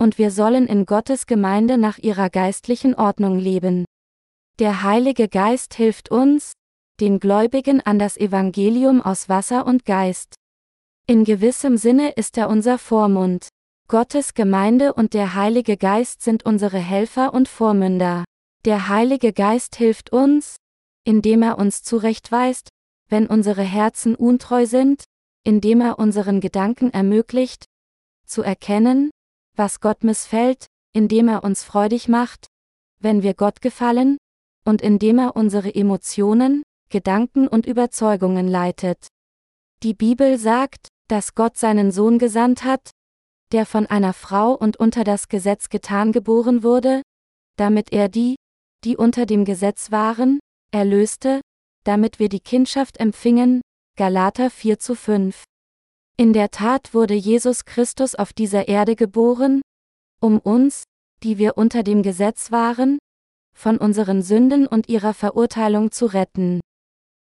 und 0.00 0.16
wir 0.16 0.30
sollen 0.30 0.66
in 0.66 0.86
Gottes 0.86 1.26
Gemeinde 1.26 1.76
nach 1.76 1.98
ihrer 1.98 2.30
geistlichen 2.30 2.94
Ordnung 2.94 3.38
leben. 3.38 3.84
Der 4.58 4.82
Heilige 4.82 5.28
Geist 5.28 5.74
hilft 5.74 6.10
uns, 6.10 6.52
den 7.00 7.20
Gläubigen 7.20 7.80
an 7.80 7.98
das 7.98 8.16
Evangelium 8.16 9.02
aus 9.02 9.28
Wasser 9.28 9.66
und 9.66 9.84
Geist. 9.84 10.34
In 11.06 11.24
gewissem 11.24 11.76
Sinne 11.76 12.12
ist 12.12 12.38
er 12.38 12.48
unser 12.48 12.78
Vormund. 12.78 13.48
Gottes 13.88 14.34
Gemeinde 14.34 14.94
und 14.94 15.12
der 15.14 15.34
Heilige 15.34 15.76
Geist 15.76 16.22
sind 16.22 16.44
unsere 16.44 16.78
Helfer 16.78 17.34
und 17.34 17.48
Vormünder. 17.48 18.24
Der 18.64 18.88
Heilige 18.88 19.32
Geist 19.32 19.76
hilft 19.76 20.12
uns, 20.12 20.56
indem 21.04 21.42
er 21.42 21.58
uns 21.58 21.82
zurechtweist, 21.82 22.68
wenn 23.08 23.26
unsere 23.26 23.62
Herzen 23.62 24.14
untreu 24.14 24.66
sind, 24.66 25.04
indem 25.44 25.80
er 25.80 25.98
unseren 25.98 26.40
Gedanken 26.40 26.90
ermöglicht, 26.90 27.64
zu 28.26 28.42
erkennen, 28.42 29.10
was 29.56 29.80
Gott 29.80 30.04
missfällt, 30.04 30.66
indem 30.92 31.28
er 31.28 31.44
uns 31.44 31.64
freudig 31.64 32.08
macht, 32.08 32.46
wenn 33.00 33.22
wir 33.22 33.34
Gott 33.34 33.60
gefallen, 33.60 34.18
und 34.64 34.82
indem 34.82 35.18
er 35.18 35.36
unsere 35.36 35.74
Emotionen, 35.74 36.62
Gedanken 36.90 37.48
und 37.48 37.66
Überzeugungen 37.66 38.48
leitet. 38.48 39.08
Die 39.82 39.94
Bibel 39.94 40.38
sagt, 40.38 40.88
dass 41.08 41.34
Gott 41.34 41.56
seinen 41.56 41.92
Sohn 41.92 42.18
gesandt 42.18 42.64
hat, 42.64 42.90
der 43.52 43.66
von 43.66 43.86
einer 43.86 44.12
Frau 44.12 44.52
und 44.54 44.76
unter 44.76 45.04
das 45.04 45.28
Gesetz 45.28 45.68
getan 45.68 46.12
geboren 46.12 46.62
wurde, 46.62 47.02
damit 47.56 47.92
er 47.92 48.08
die, 48.08 48.36
die 48.84 48.96
unter 48.96 49.26
dem 49.26 49.44
Gesetz 49.44 49.90
waren, 49.90 50.40
erlöste, 50.72 51.40
damit 51.84 52.18
wir 52.18 52.28
die 52.28 52.40
Kindschaft 52.40 52.98
empfingen, 52.98 53.60
Galater 54.00 54.48
4 54.48 54.78
zu 54.78 54.94
5. 54.94 55.44
In 56.16 56.32
der 56.32 56.50
Tat 56.50 56.94
wurde 56.94 57.12
Jesus 57.12 57.66
Christus 57.66 58.14
auf 58.14 58.32
dieser 58.32 58.66
Erde 58.66 58.96
geboren, 58.96 59.60
um 60.22 60.38
uns, 60.38 60.84
die 61.22 61.36
wir 61.36 61.58
unter 61.58 61.82
dem 61.82 62.02
Gesetz 62.02 62.50
waren, 62.50 62.98
von 63.54 63.76
unseren 63.76 64.22
Sünden 64.22 64.66
und 64.66 64.88
ihrer 64.88 65.12
Verurteilung 65.12 65.90
zu 65.90 66.06
retten. 66.06 66.60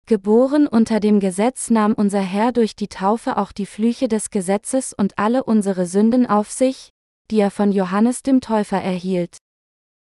Geboren 0.06 0.66
unter 0.66 0.98
dem 0.98 1.20
Gesetz 1.20 1.68
nahm 1.68 1.92
unser 1.92 2.22
Herr 2.22 2.52
durch 2.52 2.74
die 2.74 2.88
Taufe 2.88 3.36
auch 3.36 3.52
die 3.52 3.66
Flüche 3.66 4.08
des 4.08 4.30
Gesetzes 4.30 4.94
und 4.94 5.18
alle 5.18 5.44
unsere 5.44 5.84
Sünden 5.84 6.24
auf 6.24 6.50
sich, 6.50 6.88
die 7.30 7.40
er 7.40 7.50
von 7.50 7.70
Johannes 7.70 8.22
dem 8.22 8.40
Täufer 8.40 8.80
erhielt. 8.80 9.36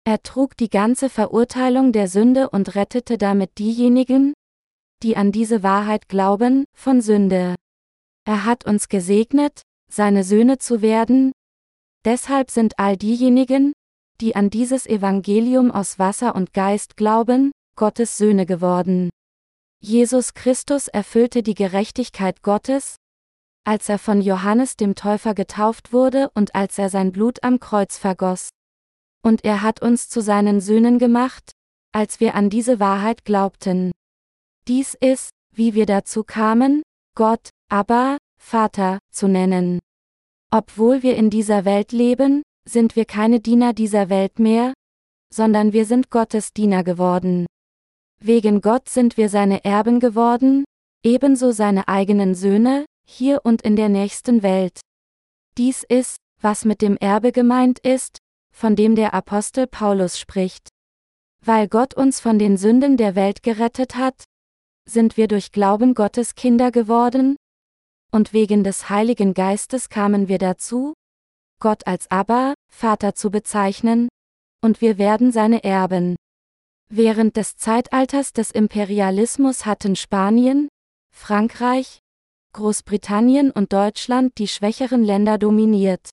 Er 0.05 0.23
trug 0.23 0.57
die 0.57 0.71
ganze 0.71 1.11
Verurteilung 1.11 1.91
der 1.91 2.07
Sünde 2.07 2.49
und 2.49 2.77
rettete 2.77 3.19
damit 3.19 3.59
diejenigen, 3.59 4.35
die 5.03 5.17
an 5.17 5.33
diese 5.33 5.63
Wahrheit 5.63 6.09
glauben, 6.09 6.65
von 6.73 7.01
Sünde. 7.01 7.55
Er 8.25 8.45
hat 8.45 8.67
uns 8.67 8.89
gesegnet, 8.89 9.63
seine 9.91 10.25
Söhne 10.25 10.59
zu 10.59 10.83
werden. 10.83 11.33
Deshalb 12.05 12.51
sind 12.51 12.79
all 12.79 12.97
diejenigen, 12.97 13.73
die 14.21 14.37
an 14.37 14.51
dieses 14.51 14.87
Evangelium 14.87 15.71
aus 15.71 15.99
Wasser 15.99 16.35
und 16.35 16.53
Geist 16.53 16.97
glauben, 16.97 17.53
Gottes 17.77 18.19
Söhne 18.19 18.47
geworden. 18.47 19.11
Jesus 19.83 20.35
Christus 20.35 20.89
erfüllte 20.89 21.43
die 21.43 21.55
Gerechtigkeit 21.55 22.43
Gottes, 22.43 22.97
als 23.65 23.89
er 23.89 23.99
von 23.99 24.21
Johannes 24.21 24.77
dem 24.77 24.95
Täufer 24.95 25.35
getauft 25.35 25.93
wurde 25.93 26.31
und 26.35 26.55
als 26.55 26.79
er 26.79 26.91
sein 26.91 27.13
Blut 27.13 27.43
am 27.43 27.61
Kreuz 27.61 27.97
vergoss. 27.97 28.51
Und 29.23 29.45
er 29.45 29.63
hat 29.63 29.81
uns 29.83 30.09
zu 30.09 30.21
seinen 30.21 30.61
Söhnen 30.61 30.99
gemacht, 30.99 31.53
als 31.93 32.21
wir 32.21 32.35
an 32.35 32.51
diese 32.51 32.81
Wahrheit 32.81 33.25
glaubten. 33.25 33.93
Dies 34.71 34.95
ist, 34.95 35.31
wie 35.53 35.75
wir 35.75 35.85
dazu 35.85 36.23
kamen, 36.23 36.83
Gott, 37.17 37.51
aber, 37.69 38.19
Vater, 38.41 39.01
zu 39.13 39.27
nennen. 39.27 39.81
Obwohl 40.53 41.03
wir 41.03 41.17
in 41.17 41.29
dieser 41.29 41.65
Welt 41.65 41.91
leben, 41.91 42.43
sind 42.69 42.95
wir 42.95 43.05
keine 43.05 43.41
Diener 43.41 43.73
dieser 43.73 44.11
Welt 44.11 44.39
mehr, 44.39 44.73
sondern 45.35 45.73
wir 45.73 45.87
sind 45.87 46.11
Gottes 46.11 46.53
Diener 46.53 46.85
geworden. 46.85 47.47
Wegen 48.23 48.61
Gott 48.61 48.89
sind 48.89 49.17
wir 49.17 49.29
seine 49.29 49.65
Erben 49.65 49.99
geworden, 49.99 50.63
ebenso 51.03 51.51
seine 51.51 51.89
eigenen 51.89 52.37
Söhne, 52.37 52.87
hier 53.05 53.41
und 53.43 53.63
in 53.63 53.75
der 53.75 53.89
nächsten 53.89 54.45
Welt. 54.45 54.79
Dies 55.59 55.83
ist, 55.83 56.15
was 56.41 56.65
mit 56.65 56.81
dem 56.81 56.97
Erbe 56.97 57.33
gemeint 57.33 57.81
ist, 57.81 58.19
von 58.55 58.77
dem 58.77 58.95
der 58.95 59.15
Apostel 59.15 59.67
Paulus 59.67 60.17
spricht. 60.17 60.69
Weil 61.45 61.67
Gott 61.67 61.93
uns 61.95 62.21
von 62.21 62.39
den 62.39 62.57
Sünden 62.57 62.97
der 62.97 63.17
Welt 63.17 63.43
gerettet 63.43 63.97
hat, 63.97 64.27
sind 64.93 65.17
wir 65.17 65.29
durch 65.29 65.53
Glauben 65.53 65.95
Gottes 65.95 66.35
Kinder 66.35 66.71
geworden, 66.71 67.37
und 68.13 68.33
wegen 68.33 68.65
des 68.65 68.91
Heiligen 68.91 69.35
Geistes 69.35 69.89
kamen 69.89 70.29
wir 70.29 70.39
dazu, 70.39 70.95
Gott 71.61 71.87
als 71.87 72.11
Abba, 72.11 72.55
Vater 72.73 73.15
zu 73.15 73.31
bezeichnen, 73.31 74.09
und 74.63 74.81
wir 74.81 74.99
werden 74.99 75.33
seine 75.33 75.63
Erben. 75.65 76.17
Während 76.93 77.37
des 77.37 77.57
Zeitalters 77.57 78.33
des 78.33 78.51
Imperialismus 78.51 79.65
hatten 79.65 79.95
Spanien, 79.95 80.69
Frankreich, 81.15 82.01
Großbritannien 82.53 83.53
und 83.53 83.73
Deutschland 83.73 84.33
die 84.39 84.49
schwächeren 84.49 85.05
Länder 85.05 85.39
dominiert. 85.39 86.11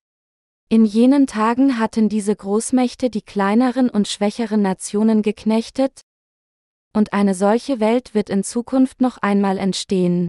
In 0.69 0.85
jenen 0.85 1.25
Tagen 1.25 1.79
hatten 1.79 2.09
diese 2.09 2.35
Großmächte 2.35 3.09
die 3.09 3.21
kleineren 3.21 3.89
und 3.89 4.07
schwächeren 4.07 4.61
Nationen 4.61 5.21
geknechtet, 5.23 6.01
und 6.97 7.13
eine 7.13 7.35
solche 7.35 7.79
Welt 7.79 8.15
wird 8.15 8.31
in 8.31 8.43
Zukunft 8.43 9.01
noch 9.01 9.19
einmal 9.19 9.59
entstehen. 9.59 10.27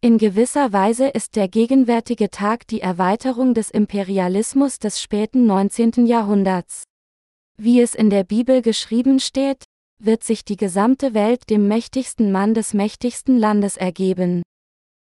In 0.00 0.16
gewisser 0.16 0.72
Weise 0.72 1.08
ist 1.08 1.34
der 1.34 1.48
gegenwärtige 1.48 2.30
Tag 2.30 2.68
die 2.68 2.80
Erweiterung 2.80 3.52
des 3.52 3.68
Imperialismus 3.68 4.78
des 4.78 5.02
späten 5.02 5.44
19. 5.46 6.06
Jahrhunderts. 6.06 6.84
Wie 7.60 7.80
es 7.80 7.96
in 7.96 8.10
der 8.10 8.22
Bibel 8.22 8.62
geschrieben 8.62 9.18
steht, 9.18 9.64
wird 10.00 10.22
sich 10.22 10.44
die 10.44 10.56
gesamte 10.56 11.14
Welt 11.14 11.50
dem 11.50 11.66
mächtigsten 11.66 12.30
Mann 12.30 12.54
des 12.54 12.74
mächtigsten 12.74 13.36
Landes 13.36 13.76
ergeben. 13.76 14.42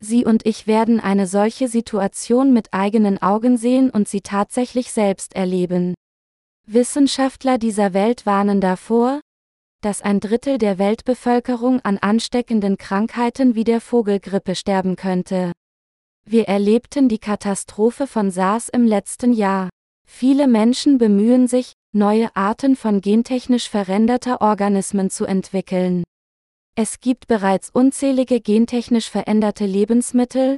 Sie 0.02 0.26
und 0.26 0.46
ich 0.46 0.68
werden 0.68 1.00
eine 1.00 1.28
solche 1.28 1.70
Situation 1.70 2.52
mit 2.52 2.74
eigenen 2.74 3.22
Augen 3.22 3.56
sehen 3.56 3.90
und 3.90 4.10
sie 4.10 4.20
tatsächlich 4.20 4.92
selbst 4.92 5.34
erleben. 5.34 5.94
Wissenschaftler 6.68 7.58
dieser 7.58 7.94
Welt 7.94 8.26
warnen 8.26 8.60
davor, 8.60 9.22
dass 9.84 10.02
ein 10.02 10.22
Drittel 10.22 10.58
der 10.58 10.80
Weltbevölkerung 10.80 11.82
an 11.82 11.98
ansteckenden 11.98 12.78
Krankheiten 12.78 13.54
wie 13.54 13.66
der 13.66 13.82
Vogelgrippe 13.82 14.56
sterben 14.56 14.96
könnte. 14.96 15.52
Wir 16.26 16.48
erlebten 16.48 17.10
die 17.10 17.20
Katastrophe 17.20 18.08
von 18.08 18.32
SARS 18.32 18.70
im 18.70 18.88
letzten 18.88 19.34
Jahr. 19.34 19.70
Viele 20.08 20.48
Menschen 20.48 20.98
bemühen 20.98 21.48
sich, 21.48 21.74
neue 21.94 22.34
Arten 22.34 22.78
von 22.78 23.02
gentechnisch 23.02 23.70
veränderter 23.70 24.40
Organismen 24.40 25.10
zu 25.10 25.26
entwickeln. 25.26 26.04
Es 26.76 27.02
gibt 27.02 27.28
bereits 27.28 27.70
unzählige 27.70 28.40
gentechnisch 28.40 29.10
veränderte 29.10 29.66
Lebensmittel, 29.66 30.58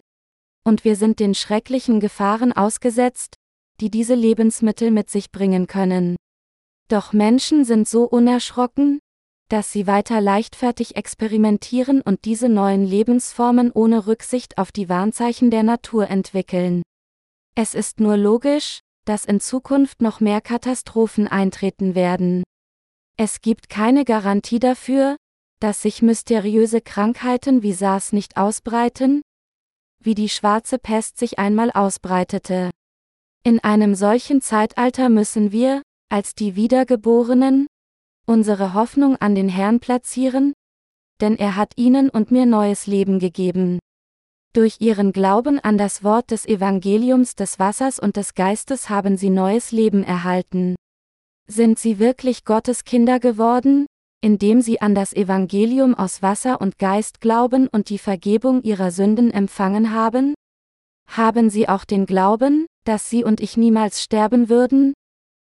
und 0.64 0.84
wir 0.84 0.96
sind 0.96 1.20
den 1.20 1.34
schrecklichen 1.34 2.00
Gefahren 2.00 2.54
ausgesetzt, 2.54 3.36
die 3.82 3.90
diese 3.90 4.16
Lebensmittel 4.16 4.92
mit 4.92 5.10
sich 5.10 5.32
bringen 5.32 5.66
können. 5.66 6.16
Doch 6.88 7.12
Menschen 7.12 7.66
sind 7.66 7.88
so 7.88 8.04
unerschrocken, 8.04 9.00
dass 9.50 9.72
sie 9.72 9.88
weiter 9.88 10.22
leichtfertig 10.22 10.96
experimentieren 10.96 12.02
und 12.02 12.26
diese 12.26 12.50
neuen 12.50 12.86
Lebensformen 12.86 13.72
ohne 13.72 14.08
Rücksicht 14.08 14.58
auf 14.58 14.72
die 14.72 14.90
Warnzeichen 14.90 15.52
der 15.52 15.64
Natur 15.64 16.10
entwickeln. 16.10 16.82
Es 17.56 17.76
ist 17.76 18.00
nur 18.00 18.18
logisch, 18.18 18.80
dass 19.06 19.26
in 19.26 19.40
Zukunft 19.40 20.02
noch 20.02 20.20
mehr 20.20 20.42
Katastrophen 20.42 21.28
eintreten 21.28 21.96
werden. 21.96 22.44
Es 23.18 23.42
gibt 23.42 23.70
keine 23.70 24.04
Garantie 24.04 24.60
dafür, 24.60 25.16
dass 25.60 25.82
sich 25.82 26.02
mysteriöse 26.02 26.82
Krankheiten 26.82 27.64
wie 27.64 27.72
SARS 27.72 28.12
nicht 28.12 28.36
ausbreiten, 28.36 29.22
wie 30.04 30.16
die 30.16 30.30
schwarze 30.30 30.78
Pest 30.78 31.18
sich 31.18 31.40
einmal 31.40 31.72
ausbreitete. 31.72 32.72
In 33.44 33.64
einem 33.64 33.96
solchen 33.96 34.42
Zeitalter 34.42 35.10
müssen 35.10 35.52
wir, 35.52 35.82
als 36.10 36.36
die 36.36 36.56
Wiedergeborenen, 36.56 37.68
unsere 38.26 38.74
Hoffnung 38.74 39.16
an 39.18 39.36
den 39.36 39.50
Herrn 39.50 39.80
platzieren? 39.80 40.54
Denn 41.22 41.38
er 41.38 41.56
hat 41.56 41.74
ihnen 41.76 42.10
und 42.10 42.32
mir 42.32 42.46
neues 42.46 42.88
Leben 42.88 43.20
gegeben. 43.20 43.80
Durch 44.54 44.78
ihren 44.80 45.12
Glauben 45.12 45.60
an 45.60 45.78
das 45.78 46.04
Wort 46.04 46.32
des 46.32 46.46
Evangeliums 46.46 47.36
des 47.36 47.60
Wassers 47.60 48.00
und 48.00 48.16
des 48.16 48.36
Geistes 48.36 48.90
haben 48.90 49.18
sie 49.18 49.30
neues 49.30 49.72
Leben 49.72 50.04
erhalten. 50.04 50.76
Sind 51.48 51.78
sie 51.78 52.00
wirklich 52.00 52.46
Gottes 52.46 52.86
Kinder 52.86 53.20
geworden, 53.20 53.86
indem 54.22 54.62
sie 54.62 54.82
an 54.82 54.96
das 54.96 55.14
Evangelium 55.14 55.94
aus 55.94 56.22
Wasser 56.22 56.62
und 56.62 56.80
Geist 56.80 57.22
glauben 57.22 57.68
und 57.68 57.90
die 57.90 58.00
Vergebung 58.00 58.64
ihrer 58.64 58.92
Sünden 58.92 59.30
empfangen 59.30 59.92
haben? 59.92 60.34
Haben 61.08 61.50
sie 61.50 61.70
auch 61.70 61.86
den 61.86 62.06
Glauben, 62.06 62.66
dass 62.86 63.10
sie 63.10 63.24
und 63.24 63.42
ich 63.42 63.58
niemals 63.58 64.02
sterben 64.02 64.50
würden? 64.50 64.94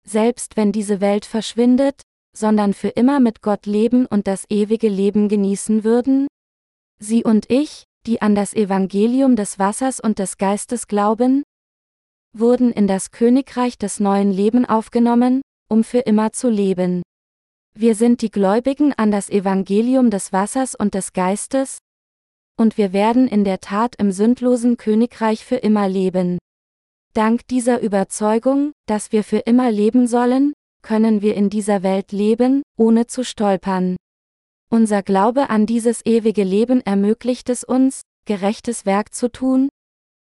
Selbst 0.07 0.57
wenn 0.57 0.73
diese 0.73 1.01
Welt 1.01 1.25
verschwindet, 1.27 2.03
sondern 2.37 2.75
für 2.75 2.89
immer 2.89 3.21
mit 3.21 3.43
Gott 3.43 3.67
leben 3.67 4.07
und 4.07 4.27
das 4.27 4.45
ewige 4.51 4.89
Leben 4.89 5.29
genießen 5.29 5.85
würden? 5.85 6.27
Sie 6.99 7.25
und 7.25 7.51
ich, 7.51 7.85
die 8.07 8.21
an 8.21 8.35
das 8.35 8.55
Evangelium 8.55 9.37
des 9.37 9.59
Wassers 9.59 10.01
und 10.01 10.19
des 10.19 10.37
Geistes 10.37 10.89
glauben, 10.89 11.43
wurden 12.37 12.73
in 12.73 12.87
das 12.87 13.11
Königreich 13.11 13.79
des 13.79 14.01
neuen 14.01 14.33
Leben 14.33 14.65
aufgenommen, 14.65 15.43
um 15.71 15.85
für 15.85 16.01
immer 16.01 16.33
zu 16.33 16.51
leben. 16.51 17.03
Wir 17.77 17.95
sind 17.95 18.23
die 18.23 18.31
Gläubigen 18.31 18.93
an 18.93 19.11
das 19.11 19.31
Evangelium 19.31 20.11
des 20.11 20.33
Wassers 20.33 20.75
und 20.75 20.95
des 20.95 21.13
Geistes, 21.13 21.79
und 22.57 22.79
wir 22.79 22.93
werden 22.93 23.27
in 23.27 23.45
der 23.45 23.61
Tat 23.61 23.97
im 23.97 24.13
sündlosen 24.13 24.77
Königreich 24.77 25.45
für 25.45 25.57
immer 25.57 25.89
leben. 25.89 26.39
Dank 27.13 27.47
dieser 27.49 27.81
Überzeugung, 27.81 28.73
dass 28.87 29.13
wir 29.13 29.25
für 29.25 29.39
immer 29.39 29.71
leben 29.71 30.07
sollen, 30.07 30.53
können 30.85 31.23
wir 31.23 31.35
in 31.35 31.49
dieser 31.49 31.83
Welt 31.83 32.13
leben, 32.13 32.63
ohne 32.77 33.07
zu 33.07 33.25
stolpern. 33.25 33.97
Unser 34.71 35.03
Glaube 35.03 35.49
an 35.49 35.65
dieses 35.67 36.05
ewige 36.05 36.45
Leben 36.45 36.83
ermöglicht 36.83 37.49
es 37.49 37.65
uns, 37.65 38.03
gerechtes 38.27 38.85
Werk 38.85 39.15
zu 39.15 39.33
tun, 39.33 39.71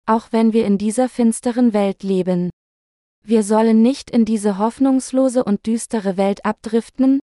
auch 0.06 0.28
wenn 0.32 0.54
wir 0.54 0.64
in 0.64 0.78
dieser 0.78 1.10
finsteren 1.10 1.74
Welt 1.74 2.02
leben. 2.02 2.50
Wir 3.22 3.42
sollen 3.42 3.82
nicht 3.82 4.10
in 4.10 4.24
diese 4.24 4.56
hoffnungslose 4.56 5.44
und 5.44 5.66
düstere 5.66 6.16
Welt 6.16 6.44
abdriften, 6.46 7.20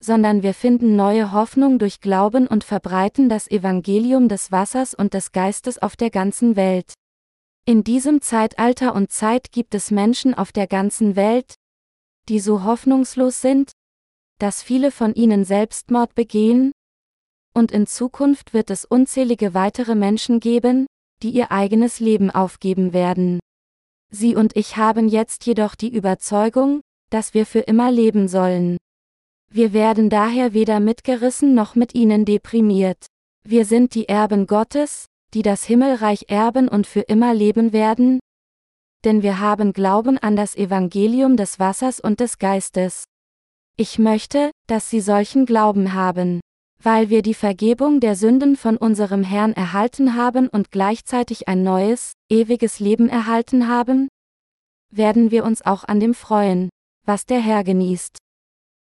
sondern 0.00 0.42
wir 0.44 0.54
finden 0.54 0.94
neue 0.94 1.32
Hoffnung 1.32 1.80
durch 1.80 2.00
Glauben 2.00 2.46
und 2.46 2.62
verbreiten 2.62 3.28
das 3.28 3.50
Evangelium 3.50 4.28
des 4.28 4.52
Wassers 4.52 4.94
und 4.94 5.14
des 5.14 5.32
Geistes 5.32 5.82
auf 5.82 5.96
der 5.96 6.10
ganzen 6.10 6.54
Welt. 6.54 6.92
In 7.64 7.82
diesem 7.82 8.20
Zeitalter 8.20 8.94
und 8.94 9.10
Zeit 9.10 9.50
gibt 9.50 9.74
es 9.74 9.90
Menschen 9.90 10.34
auf 10.34 10.52
der 10.52 10.66
ganzen 10.66 11.16
Welt, 11.16 11.54
die 12.28 12.40
so 12.40 12.64
hoffnungslos 12.64 13.40
sind, 13.40 13.72
dass 14.38 14.62
viele 14.62 14.90
von 14.90 15.14
ihnen 15.14 15.44
Selbstmord 15.44 16.14
begehen? 16.14 16.72
Und 17.54 17.70
in 17.72 17.86
Zukunft 17.86 18.52
wird 18.52 18.70
es 18.70 18.84
unzählige 18.84 19.54
weitere 19.54 19.94
Menschen 19.94 20.40
geben, 20.40 20.86
die 21.22 21.30
ihr 21.30 21.52
eigenes 21.52 22.00
Leben 22.00 22.30
aufgeben 22.30 22.92
werden. 22.92 23.38
Sie 24.10 24.36
und 24.36 24.56
ich 24.56 24.76
haben 24.76 25.08
jetzt 25.08 25.46
jedoch 25.46 25.74
die 25.74 25.94
Überzeugung, 25.94 26.80
dass 27.10 27.34
wir 27.34 27.46
für 27.46 27.60
immer 27.60 27.90
leben 27.92 28.28
sollen. 28.28 28.76
Wir 29.50 29.72
werden 29.72 30.10
daher 30.10 30.52
weder 30.52 30.80
mitgerissen 30.80 31.54
noch 31.54 31.74
mit 31.76 31.94
ihnen 31.94 32.24
deprimiert. 32.24 33.06
Wir 33.46 33.64
sind 33.64 33.94
die 33.94 34.08
Erben 34.08 34.46
Gottes, 34.46 35.06
die 35.32 35.42
das 35.42 35.64
Himmelreich 35.64 36.26
erben 36.28 36.68
und 36.68 36.86
für 36.86 37.00
immer 37.00 37.34
leben 37.34 37.72
werden, 37.72 38.20
denn 39.04 39.22
wir 39.22 39.38
haben 39.40 39.72
Glauben 39.72 40.18
an 40.18 40.36
das 40.36 40.56
Evangelium 40.56 41.36
des 41.36 41.58
Wassers 41.58 42.00
und 42.00 42.20
des 42.20 42.38
Geistes. 42.38 43.04
Ich 43.76 43.98
möchte, 43.98 44.50
dass 44.66 44.88
Sie 44.88 45.00
solchen 45.00 45.46
Glauben 45.46 45.92
haben. 45.92 46.40
Weil 46.82 47.08
wir 47.10 47.22
die 47.22 47.34
Vergebung 47.34 48.00
der 48.00 48.14
Sünden 48.14 48.56
von 48.56 48.76
unserem 48.76 49.22
Herrn 49.22 49.52
erhalten 49.52 50.14
haben 50.16 50.48
und 50.48 50.70
gleichzeitig 50.70 51.48
ein 51.48 51.62
neues, 51.62 52.12
ewiges 52.28 52.78
Leben 52.78 53.08
erhalten 53.08 53.68
haben? 53.68 54.08
Werden 54.90 55.30
wir 55.30 55.44
uns 55.44 55.62
auch 55.62 55.84
an 55.84 55.98
dem 55.98 56.14
freuen, 56.14 56.68
was 57.04 57.26
der 57.26 57.40
Herr 57.40 57.64
genießt. 57.64 58.18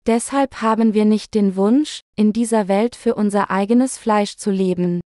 Deshalb 0.06 0.62
haben 0.62 0.94
wir 0.94 1.04
nicht 1.04 1.34
den 1.34 1.56
Wunsch, 1.56 2.00
in 2.16 2.32
dieser 2.32 2.66
Welt 2.68 2.96
für 2.96 3.14
unser 3.14 3.50
eigenes 3.50 3.98
Fleisch 3.98 4.37
zu 4.37 4.50
leben. 4.50 5.00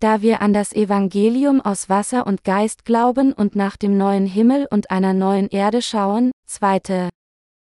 Da 0.00 0.20
wir 0.20 0.42
an 0.42 0.52
das 0.52 0.72
Evangelium 0.72 1.60
aus 1.60 1.88
Wasser 1.88 2.26
und 2.26 2.44
Geist 2.44 2.84
glauben 2.84 3.32
und 3.32 3.56
nach 3.56 3.76
dem 3.76 3.96
neuen 3.96 4.26
Himmel 4.26 4.66
und 4.70 4.90
einer 4.90 5.14
neuen 5.14 5.48
Erde 5.48 5.80
schauen, 5.80 6.30
2. 6.46 7.08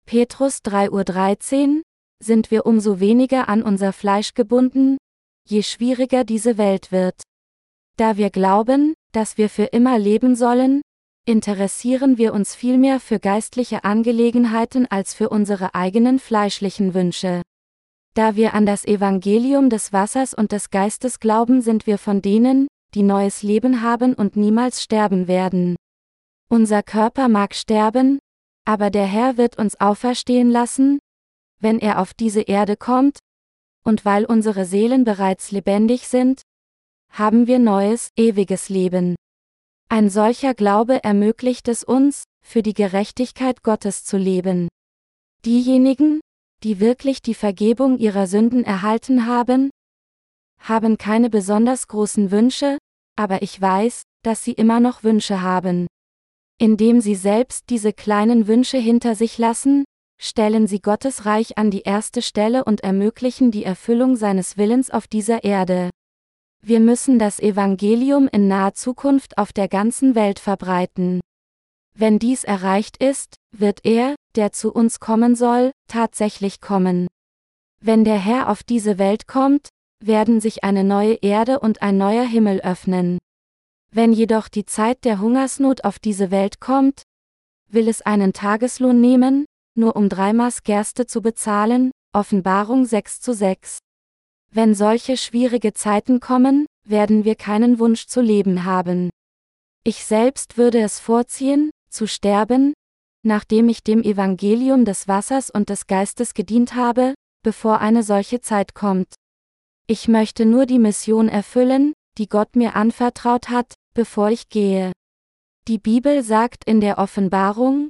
Petrus 0.06 0.58
3.13 0.64 1.76
Uhr, 1.76 1.82
sind 2.22 2.50
wir 2.50 2.66
umso 2.66 3.00
weniger 3.00 3.48
an 3.48 3.62
unser 3.62 3.92
Fleisch 3.92 4.34
gebunden, 4.34 4.96
je 5.46 5.62
schwieriger 5.62 6.24
diese 6.24 6.58
Welt 6.58 6.90
wird. 6.90 7.22
Da 7.96 8.16
wir 8.16 8.30
glauben, 8.30 8.94
dass 9.12 9.38
wir 9.38 9.48
für 9.48 9.64
immer 9.64 9.98
leben 9.98 10.36
sollen, 10.36 10.82
interessieren 11.26 12.18
wir 12.18 12.34
uns 12.34 12.54
vielmehr 12.54 13.00
für 13.00 13.18
geistliche 13.18 13.84
Angelegenheiten 13.84 14.86
als 14.86 15.14
für 15.14 15.28
unsere 15.28 15.74
eigenen 15.74 16.18
fleischlichen 16.18 16.94
Wünsche. 16.94 17.42
Da 18.16 18.34
wir 18.34 18.54
an 18.54 18.64
das 18.64 18.86
Evangelium 18.86 19.68
des 19.68 19.92
Wassers 19.92 20.32
und 20.32 20.50
des 20.50 20.70
Geistes 20.70 21.20
glauben, 21.20 21.60
sind 21.60 21.86
wir 21.86 21.98
von 21.98 22.22
denen, 22.22 22.66
die 22.94 23.02
neues 23.02 23.42
Leben 23.42 23.82
haben 23.82 24.14
und 24.14 24.36
niemals 24.36 24.82
sterben 24.82 25.28
werden. 25.28 25.76
Unser 26.48 26.82
Körper 26.82 27.28
mag 27.28 27.54
sterben, 27.54 28.18
aber 28.64 28.88
der 28.88 29.04
Herr 29.04 29.36
wird 29.36 29.58
uns 29.58 29.78
auferstehen 29.78 30.50
lassen, 30.50 30.98
wenn 31.60 31.78
er 31.78 32.00
auf 32.00 32.14
diese 32.14 32.40
Erde 32.40 32.78
kommt, 32.78 33.18
und 33.84 34.06
weil 34.06 34.24
unsere 34.24 34.64
Seelen 34.64 35.04
bereits 35.04 35.50
lebendig 35.50 36.08
sind, 36.08 36.40
haben 37.10 37.46
wir 37.46 37.58
neues, 37.58 38.08
ewiges 38.16 38.70
Leben. 38.70 39.14
Ein 39.90 40.08
solcher 40.08 40.54
Glaube 40.54 41.04
ermöglicht 41.04 41.68
es 41.68 41.84
uns, 41.84 42.24
für 42.42 42.62
die 42.62 42.74
Gerechtigkeit 42.74 43.62
Gottes 43.62 44.04
zu 44.04 44.16
leben. 44.16 44.68
Diejenigen, 45.44 46.20
die 46.62 46.80
wirklich 46.80 47.22
die 47.22 47.34
Vergebung 47.34 47.98
ihrer 47.98 48.26
Sünden 48.26 48.64
erhalten 48.64 49.26
haben, 49.26 49.70
haben 50.58 50.98
keine 50.98 51.30
besonders 51.30 51.88
großen 51.88 52.30
Wünsche, 52.30 52.78
aber 53.16 53.42
ich 53.42 53.60
weiß, 53.60 54.02
dass 54.22 54.44
sie 54.44 54.52
immer 54.52 54.80
noch 54.80 55.04
Wünsche 55.04 55.42
haben. 55.42 55.86
Indem 56.58 57.00
sie 57.00 57.14
selbst 57.14 57.70
diese 57.70 57.92
kleinen 57.92 58.46
Wünsche 58.46 58.78
hinter 58.78 59.14
sich 59.14 59.38
lassen, 59.38 59.84
stellen 60.18 60.66
sie 60.66 60.80
Gottes 60.80 61.26
Reich 61.26 61.58
an 61.58 61.70
die 61.70 61.82
erste 61.82 62.22
Stelle 62.22 62.64
und 62.64 62.80
ermöglichen 62.82 63.50
die 63.50 63.64
Erfüllung 63.64 64.16
seines 64.16 64.56
Willens 64.56 64.90
auf 64.90 65.06
dieser 65.06 65.44
Erde. 65.44 65.90
Wir 66.62 66.80
müssen 66.80 67.18
das 67.18 67.38
Evangelium 67.38 68.28
in 68.28 68.48
naher 68.48 68.74
Zukunft 68.74 69.38
auf 69.38 69.52
der 69.52 69.68
ganzen 69.68 70.14
Welt 70.14 70.38
verbreiten. 70.38 71.20
Wenn 71.98 72.18
dies 72.18 72.44
erreicht 72.44 73.02
ist, 73.02 73.36
wird 73.52 73.80
er, 73.84 74.16
der 74.34 74.52
zu 74.52 74.70
uns 74.70 75.00
kommen 75.00 75.34
soll, 75.34 75.72
tatsächlich 75.88 76.60
kommen. 76.60 77.06
Wenn 77.80 78.04
der 78.04 78.18
Herr 78.18 78.50
auf 78.50 78.62
diese 78.62 78.98
Welt 78.98 79.26
kommt, 79.26 79.70
werden 80.04 80.42
sich 80.42 80.62
eine 80.62 80.84
neue 80.84 81.14
Erde 81.14 81.58
und 81.58 81.80
ein 81.80 81.96
neuer 81.96 82.24
Himmel 82.24 82.60
öffnen. 82.60 83.18
Wenn 83.90 84.12
jedoch 84.12 84.48
die 84.48 84.66
Zeit 84.66 85.06
der 85.06 85.20
Hungersnot 85.20 85.84
auf 85.84 85.98
diese 85.98 86.30
Welt 86.30 86.60
kommt, 86.60 87.02
will 87.68 87.88
es 87.88 88.02
einen 88.02 88.34
Tageslohn 88.34 89.00
nehmen, 89.00 89.46
nur 89.74 89.96
um 89.96 90.10
drei 90.10 90.34
Maß 90.34 90.64
Gerste 90.64 91.06
zu 91.06 91.22
bezahlen, 91.22 91.92
Offenbarung 92.12 92.84
6 92.84 93.22
zu 93.22 93.32
6. 93.32 93.78
Wenn 94.50 94.74
solche 94.74 95.16
schwierige 95.16 95.72
Zeiten 95.72 96.20
kommen, 96.20 96.66
werden 96.86 97.24
wir 97.24 97.36
keinen 97.36 97.78
Wunsch 97.78 98.06
zu 98.06 98.20
leben 98.20 98.64
haben. 98.64 99.08
Ich 99.82 100.04
selbst 100.04 100.58
würde 100.58 100.80
es 100.80 101.00
vorziehen, 101.00 101.70
zu 101.90 102.06
sterben, 102.06 102.74
nachdem 103.22 103.68
ich 103.68 103.82
dem 103.82 104.02
Evangelium 104.02 104.84
des 104.84 105.08
Wassers 105.08 105.50
und 105.50 105.68
des 105.68 105.86
Geistes 105.86 106.34
gedient 106.34 106.74
habe, 106.74 107.14
bevor 107.42 107.80
eine 107.80 108.02
solche 108.02 108.40
Zeit 108.40 108.74
kommt. 108.74 109.14
Ich 109.86 110.08
möchte 110.08 110.46
nur 110.46 110.66
die 110.66 110.78
Mission 110.78 111.28
erfüllen, 111.28 111.92
die 112.18 112.28
Gott 112.28 112.56
mir 112.56 112.74
anvertraut 112.74 113.48
hat, 113.48 113.74
bevor 113.94 114.30
ich 114.30 114.48
gehe. 114.48 114.92
Die 115.68 115.78
Bibel 115.78 116.22
sagt 116.22 116.64
in 116.64 116.80
der 116.80 116.98
Offenbarung, 116.98 117.88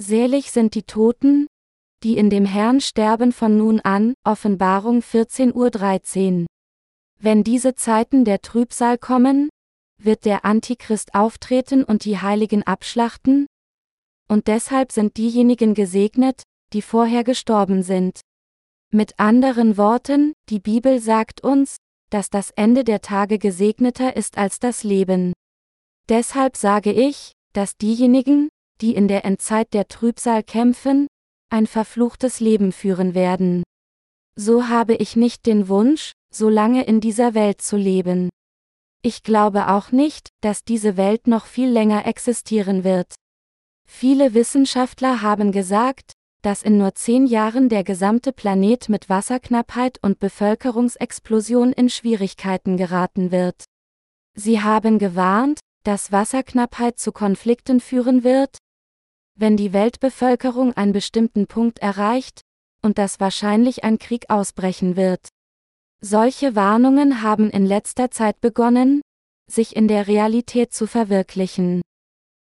Selig 0.00 0.50
sind 0.50 0.74
die 0.74 0.82
Toten, 0.82 1.46
die 2.02 2.16
in 2.16 2.28
dem 2.30 2.44
Herrn 2.44 2.80
sterben 2.80 3.32
von 3.32 3.56
nun 3.56 3.80
an, 3.80 4.14
Offenbarung 4.24 5.00
14.13 5.00 6.40
Uhr. 6.40 6.46
Wenn 7.18 7.44
diese 7.44 7.74
Zeiten 7.74 8.24
der 8.24 8.40
Trübsal 8.40 8.98
kommen, 8.98 9.48
wird 10.04 10.24
der 10.24 10.44
Antichrist 10.44 11.14
auftreten 11.14 11.84
und 11.84 12.04
die 12.04 12.18
Heiligen 12.18 12.62
abschlachten? 12.62 13.46
Und 14.28 14.48
deshalb 14.48 14.92
sind 14.92 15.16
diejenigen 15.16 15.74
gesegnet, 15.74 16.42
die 16.72 16.82
vorher 16.82 17.24
gestorben 17.24 17.82
sind. 17.82 18.20
Mit 18.90 19.18
anderen 19.18 19.76
Worten, 19.76 20.34
die 20.48 20.60
Bibel 20.60 21.00
sagt 21.00 21.42
uns, 21.42 21.76
dass 22.10 22.30
das 22.30 22.50
Ende 22.50 22.84
der 22.84 23.00
Tage 23.00 23.38
gesegneter 23.38 24.16
ist 24.16 24.38
als 24.38 24.60
das 24.60 24.84
Leben. 24.84 25.32
Deshalb 26.08 26.56
sage 26.56 26.92
ich, 26.92 27.32
dass 27.52 27.76
diejenigen, 27.76 28.48
die 28.80 28.94
in 28.94 29.08
der 29.08 29.24
Endzeit 29.24 29.72
der 29.74 29.88
Trübsal 29.88 30.42
kämpfen, 30.42 31.06
ein 31.50 31.66
verfluchtes 31.66 32.40
Leben 32.40 32.72
führen 32.72 33.14
werden. 33.14 33.62
So 34.36 34.68
habe 34.68 34.94
ich 34.94 35.16
nicht 35.16 35.46
den 35.46 35.68
Wunsch, 35.68 36.12
so 36.32 36.48
lange 36.48 36.84
in 36.84 37.00
dieser 37.00 37.34
Welt 37.34 37.62
zu 37.62 37.76
leben. 37.76 38.28
Ich 39.06 39.22
glaube 39.22 39.68
auch 39.68 39.92
nicht, 39.92 40.30
dass 40.40 40.64
diese 40.64 40.96
Welt 40.96 41.26
noch 41.26 41.44
viel 41.44 41.68
länger 41.68 42.06
existieren 42.06 42.84
wird. 42.84 43.14
Viele 43.86 44.32
Wissenschaftler 44.32 45.20
haben 45.20 45.52
gesagt, 45.52 46.14
dass 46.40 46.62
in 46.62 46.78
nur 46.78 46.94
zehn 46.94 47.26
Jahren 47.26 47.68
der 47.68 47.84
gesamte 47.84 48.32
Planet 48.32 48.88
mit 48.88 49.10
Wasserknappheit 49.10 49.98
und 50.00 50.20
Bevölkerungsexplosion 50.20 51.74
in 51.74 51.90
Schwierigkeiten 51.90 52.78
geraten 52.78 53.30
wird. 53.30 53.64
Sie 54.34 54.62
haben 54.62 54.98
gewarnt, 54.98 55.60
dass 55.82 56.10
Wasserknappheit 56.10 56.98
zu 56.98 57.12
Konflikten 57.12 57.80
führen 57.80 58.24
wird, 58.24 58.56
wenn 59.34 59.58
die 59.58 59.74
Weltbevölkerung 59.74 60.72
einen 60.78 60.94
bestimmten 60.94 61.46
Punkt 61.46 61.78
erreicht, 61.80 62.40
und 62.80 62.96
dass 62.96 63.20
wahrscheinlich 63.20 63.84
ein 63.84 63.98
Krieg 63.98 64.30
ausbrechen 64.30 64.96
wird. 64.96 65.28
Solche 66.06 66.54
Warnungen 66.54 67.22
haben 67.22 67.48
in 67.48 67.64
letzter 67.64 68.10
Zeit 68.10 68.38
begonnen, 68.42 69.00
sich 69.50 69.74
in 69.74 69.88
der 69.88 70.06
Realität 70.06 70.74
zu 70.74 70.86
verwirklichen. 70.86 71.80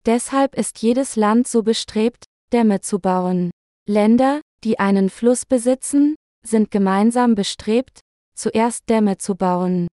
Deshalb 0.06 0.56
ist 0.56 0.82
jedes 0.82 1.14
Land 1.14 1.46
so 1.46 1.62
bestrebt, 1.62 2.24
Dämme 2.52 2.80
zu 2.80 2.98
bauen. 2.98 3.52
Länder, 3.88 4.40
die 4.64 4.80
einen 4.80 5.08
Fluss 5.08 5.46
besitzen, 5.46 6.16
sind 6.44 6.72
gemeinsam 6.72 7.36
bestrebt, 7.36 8.00
zuerst 8.34 8.88
Dämme 8.88 9.18
zu 9.18 9.36
bauen. 9.36 9.86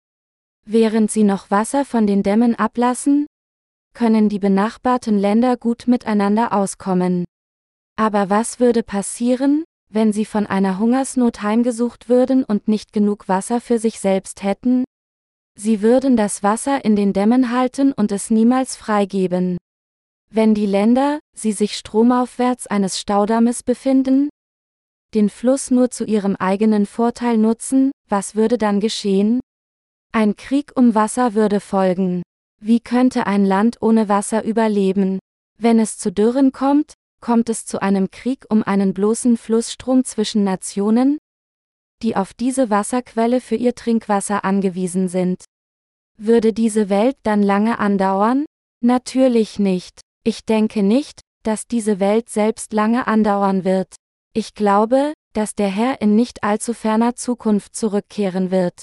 Während 0.64 1.10
sie 1.10 1.24
noch 1.24 1.50
Wasser 1.50 1.84
von 1.84 2.06
den 2.06 2.22
Dämmen 2.22 2.54
ablassen, 2.54 3.26
können 3.92 4.30
die 4.30 4.38
benachbarten 4.38 5.18
Länder 5.18 5.58
gut 5.58 5.86
miteinander 5.86 6.54
auskommen. 6.54 7.26
Aber 7.96 8.30
was 8.30 8.58
würde 8.58 8.82
passieren, 8.82 9.64
wenn 9.90 10.12
sie 10.12 10.24
von 10.24 10.46
einer 10.46 10.78
Hungersnot 10.78 11.42
heimgesucht 11.42 12.08
würden 12.08 12.44
und 12.44 12.68
nicht 12.68 12.92
genug 12.92 13.28
Wasser 13.28 13.60
für 13.60 13.78
sich 13.78 14.00
selbst 14.00 14.42
hätten? 14.42 14.84
Sie 15.58 15.82
würden 15.82 16.16
das 16.16 16.42
Wasser 16.42 16.84
in 16.84 16.96
den 16.96 17.12
Dämmen 17.12 17.50
halten 17.50 17.92
und 17.92 18.12
es 18.12 18.30
niemals 18.30 18.76
freigeben. 18.76 19.58
Wenn 20.30 20.54
die 20.54 20.66
Länder, 20.66 21.18
sie 21.36 21.52
sich 21.52 21.76
stromaufwärts 21.76 22.68
eines 22.68 23.00
Staudammes 23.00 23.62
befinden, 23.62 24.30
den 25.12 25.28
Fluss 25.28 25.72
nur 25.72 25.90
zu 25.90 26.04
ihrem 26.04 26.36
eigenen 26.36 26.86
Vorteil 26.86 27.36
nutzen, 27.36 27.90
was 28.08 28.36
würde 28.36 28.58
dann 28.58 28.78
geschehen? 28.78 29.40
Ein 30.12 30.36
Krieg 30.36 30.72
um 30.76 30.94
Wasser 30.94 31.34
würde 31.34 31.60
folgen. 31.60 32.22
Wie 32.60 32.80
könnte 32.80 33.26
ein 33.26 33.44
Land 33.44 33.78
ohne 33.80 34.08
Wasser 34.08 34.44
überleben? 34.44 35.18
Wenn 35.58 35.80
es 35.80 35.98
zu 35.98 36.12
Dürren 36.12 36.52
kommt, 36.52 36.94
kommt 37.20 37.48
es 37.48 37.66
zu 37.66 37.82
einem 37.82 38.10
Krieg 38.10 38.44
um 38.48 38.62
einen 38.62 38.94
bloßen 38.94 39.36
Flussstrom 39.36 40.04
zwischen 40.04 40.44
Nationen, 40.44 41.18
die 42.02 42.16
auf 42.16 42.34
diese 42.34 42.70
Wasserquelle 42.70 43.40
für 43.40 43.56
ihr 43.56 43.74
Trinkwasser 43.74 44.44
angewiesen 44.44 45.08
sind. 45.08 45.44
Würde 46.16 46.52
diese 46.52 46.88
Welt 46.88 47.16
dann 47.22 47.42
lange 47.42 47.78
andauern? 47.78 48.44
Natürlich 48.82 49.58
nicht. 49.58 50.00
Ich 50.24 50.44
denke 50.44 50.82
nicht, 50.82 51.20
dass 51.42 51.66
diese 51.66 52.00
Welt 52.00 52.28
selbst 52.28 52.72
lange 52.72 53.06
andauern 53.06 53.64
wird. 53.64 53.96
Ich 54.34 54.54
glaube, 54.54 55.14
dass 55.32 55.54
der 55.54 55.68
Herr 55.68 56.00
in 56.00 56.16
nicht 56.16 56.42
allzu 56.42 56.74
ferner 56.74 57.14
Zukunft 57.14 57.74
zurückkehren 57.74 58.50
wird. 58.50 58.82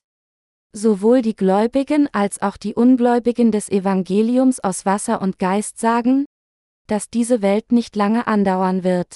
Sowohl 0.73 1.21
die 1.21 1.35
Gläubigen 1.35 2.07
als 2.11 2.41
auch 2.41 2.57
die 2.57 2.75
Ungläubigen 2.75 3.51
des 3.51 3.69
Evangeliums 3.69 4.59
aus 4.59 4.85
Wasser 4.85 5.21
und 5.21 5.39
Geist 5.39 5.79
sagen, 5.79 6.25
dass 6.87 7.09
diese 7.09 7.41
Welt 7.41 7.71
nicht 7.71 7.95
lange 7.95 8.27
andauern 8.27 8.83
wird. 8.83 9.15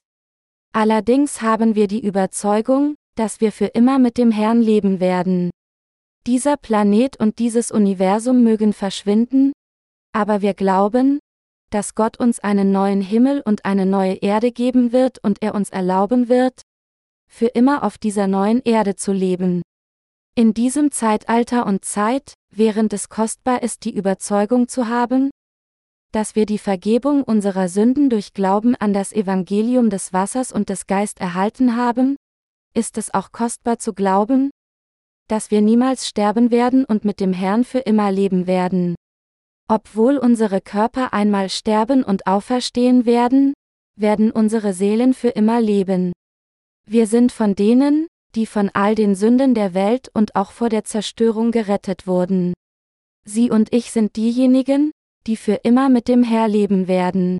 Allerdings 0.74 1.42
haben 1.42 1.76
wir 1.76 1.88
die 1.88 2.06
Überzeugung, 2.06 2.96
dass 3.16 3.42
wir 3.42 3.52
für 3.52 3.66
immer 3.68 4.00
mit 4.00 4.18
dem 4.18 4.32
Herrn 4.32 4.62
leben 4.62 5.00
werden. 5.00 5.50
Dieser 6.28 6.56
Planet 6.56 7.20
und 7.20 7.40
dieses 7.40 7.72
Universum 7.72 8.44
mögen 8.44 8.74
verschwinden, 8.74 9.54
aber 10.14 10.42
wir 10.42 10.54
glauben, 10.54 11.20
dass 11.72 11.96
Gott 11.96 12.20
uns 12.20 12.40
einen 12.40 12.72
neuen 12.72 13.02
Himmel 13.02 13.42
und 13.42 13.66
eine 13.66 13.86
neue 13.86 14.16
Erde 14.16 14.52
geben 14.52 14.92
wird 14.92 15.20
und 15.24 15.42
er 15.42 15.56
uns 15.56 15.70
erlauben 15.70 16.30
wird, 16.30 16.62
für 17.30 17.48
immer 17.48 17.84
auf 17.84 17.98
dieser 17.98 18.28
neuen 18.28 18.62
Erde 18.64 18.96
zu 18.96 19.14
leben. 19.14 19.62
In 20.36 20.54
diesem 20.54 20.92
Zeitalter 20.92 21.66
und 21.66 21.84
Zeit, 21.86 22.34
während 22.54 22.94
es 22.94 23.10
kostbar 23.10 23.64
ist, 23.64 23.84
die 23.86 23.96
Überzeugung 23.96 24.68
zu 24.68 24.88
haben, 24.88 25.32
dass 26.12 26.36
wir 26.36 26.46
die 26.46 26.58
Vergebung 26.58 27.24
unserer 27.24 27.70
Sünden 27.70 28.10
durch 28.10 28.34
Glauben 28.34 28.76
an 28.76 28.94
das 28.94 29.14
Evangelium 29.14 29.90
des 29.90 30.14
Wassers 30.14 30.52
und 30.52 30.70
des 30.70 30.88
Geist 30.88 31.20
erhalten 31.20 31.76
haben, 31.76 32.18
ist 32.74 32.98
es 32.98 33.14
auch 33.14 33.32
kostbar 33.32 33.80
zu 33.80 33.94
glauben, 33.94 34.52
dass 35.28 35.52
wir 35.52 35.62
niemals 35.62 36.08
sterben 36.08 36.52
werden 36.52 36.84
und 36.84 37.06
mit 37.06 37.20
dem 37.20 37.32
Herrn 37.32 37.64
für 37.64 37.80
immer 37.80 38.12
leben 38.12 38.48
werden. 38.48 38.96
Obwohl 39.70 40.18
unsere 40.18 40.60
Körper 40.60 41.14
einmal 41.14 41.50
sterben 41.50 42.04
und 42.04 42.28
auferstehen 42.28 43.06
werden, 43.06 43.54
werden 43.98 44.32
unsere 44.32 44.74
Seelen 44.74 45.14
für 45.14 45.30
immer 45.30 45.62
leben. 45.62 46.12
Wir 46.86 47.08
sind 47.08 47.32
von 47.32 47.56
denen, 47.56 48.08
die 48.36 48.46
von 48.46 48.70
all 48.74 48.96
den 48.96 49.16
Sünden 49.16 49.54
der 49.54 49.74
Welt 49.74 50.10
und 50.14 50.36
auch 50.36 50.52
vor 50.52 50.68
der 50.68 50.84
Zerstörung 50.84 51.52
gerettet 51.52 52.08
wurden. 52.08 52.54
Sie 53.24 53.50
und 53.50 53.74
ich 53.74 53.92
sind 53.92 54.16
diejenigen, 54.18 54.92
die 55.28 55.38
für 55.38 55.56
immer 55.64 55.90
mit 55.90 56.08
dem 56.08 56.24
Herr 56.24 56.48
leben 56.48 56.88
werden. 56.88 57.38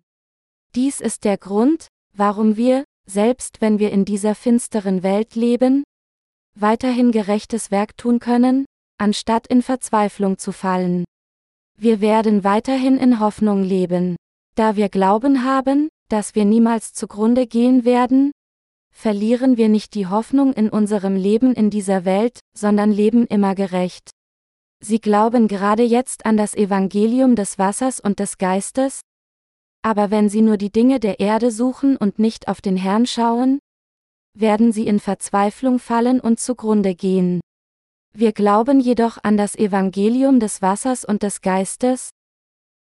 Dies 0.74 1.00
ist 1.00 1.24
der 1.24 1.36
Grund, 1.36 1.88
warum 2.14 2.56
wir, 2.56 2.84
selbst 3.06 3.60
wenn 3.60 3.78
wir 3.78 3.90
in 3.90 4.04
dieser 4.04 4.34
finsteren 4.34 5.02
Welt 5.02 5.34
leben, 5.34 5.84
weiterhin 6.54 7.12
gerechtes 7.12 7.70
Werk 7.70 7.96
tun 7.96 8.18
können, 8.18 8.66
anstatt 8.98 9.46
in 9.46 9.62
Verzweiflung 9.62 10.38
zu 10.38 10.52
fallen. 10.52 11.04
Wir 11.78 12.00
werden 12.00 12.44
weiterhin 12.44 12.98
in 12.98 13.18
Hoffnung 13.18 13.62
leben. 13.62 14.16
Da 14.54 14.76
wir 14.76 14.88
Glauben 14.88 15.44
haben, 15.44 15.88
dass 16.08 16.34
wir 16.34 16.44
niemals 16.44 16.92
zugrunde 16.92 17.46
gehen 17.46 17.84
werden, 17.84 18.32
verlieren 18.94 19.56
wir 19.56 19.68
nicht 19.68 19.94
die 19.94 20.06
Hoffnung 20.06 20.52
in 20.52 20.68
unserem 20.68 21.16
Leben 21.16 21.54
in 21.54 21.70
dieser 21.70 22.04
Welt, 22.04 22.40
sondern 22.56 22.92
leben 22.92 23.26
immer 23.26 23.54
gerecht. 23.54 24.10
Sie 24.84 25.00
glauben 25.00 25.46
gerade 25.46 25.84
jetzt 25.84 26.26
an 26.26 26.36
das 26.36 26.54
Evangelium 26.54 27.36
des 27.36 27.56
Wassers 27.56 28.00
und 28.00 28.18
des 28.18 28.36
Geistes? 28.36 29.02
Aber 29.82 30.10
wenn 30.10 30.28
sie 30.28 30.42
nur 30.42 30.56
die 30.56 30.72
Dinge 30.72 30.98
der 30.98 31.20
Erde 31.20 31.52
suchen 31.52 31.96
und 31.96 32.18
nicht 32.18 32.48
auf 32.48 32.60
den 32.60 32.76
Herrn 32.76 33.06
schauen, 33.06 33.60
werden 34.34 34.72
sie 34.72 34.86
in 34.86 34.98
Verzweiflung 34.98 35.78
fallen 35.78 36.18
und 36.18 36.40
zugrunde 36.40 36.96
gehen. 36.96 37.40
Wir 38.12 38.32
glauben 38.32 38.80
jedoch 38.80 39.18
an 39.22 39.36
das 39.36 39.54
Evangelium 39.54 40.40
des 40.40 40.62
Wassers 40.62 41.04
und 41.04 41.22
des 41.22 41.40
Geistes, 41.42 42.10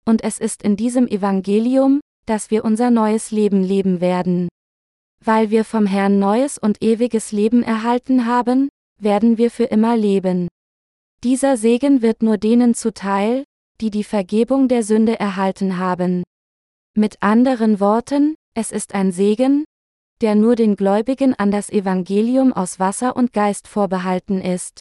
und 0.05 0.23
es 0.25 0.39
ist 0.39 0.63
in 0.63 0.77
diesem 0.77 1.07
Evangelium, 1.09 2.01
dass 2.27 2.51
wir 2.51 2.65
unser 2.65 2.91
neues 2.91 3.31
Leben 3.31 3.63
leben 3.63 4.01
werden. 4.01 4.49
Weil 5.25 5.51
wir 5.51 5.65
vom 5.65 5.87
Herrn 5.87 6.19
neues 6.19 6.57
und 6.57 6.83
ewiges 6.83 7.33
Leben 7.33 7.63
erhalten 7.63 8.27
haben, 8.27 8.69
werden 9.01 9.39
wir 9.39 9.51
für 9.51 9.65
immer 9.65 9.97
leben. 9.97 10.49
Dieser 11.23 11.59
Segen 11.59 12.01
wird 12.01 12.23
nur 12.23 12.39
denen 12.39 12.75
zuteil, 12.75 13.45
die 13.81 13.91
die 13.91 14.05
Vergebung 14.05 14.69
der 14.69 14.83
Sünde 14.83 15.21
erhalten 15.21 15.77
haben. 15.77 16.23
Mit 16.97 17.23
anderen 17.23 17.79
Worten, 17.79 18.35
es 18.55 18.73
ist 18.73 18.95
ein 18.95 19.13
Segen, 19.13 19.65
der 20.23 20.35
nur 20.35 20.57
den 20.57 20.77
Gläubigen 20.77 21.35
an 21.35 21.51
das 21.51 21.71
Evangelium 21.71 22.53
aus 22.53 22.79
Wasser 22.79 23.17
und 23.17 23.33
Geist 23.33 23.69
vorbehalten 23.69 24.41
ist. 24.41 24.81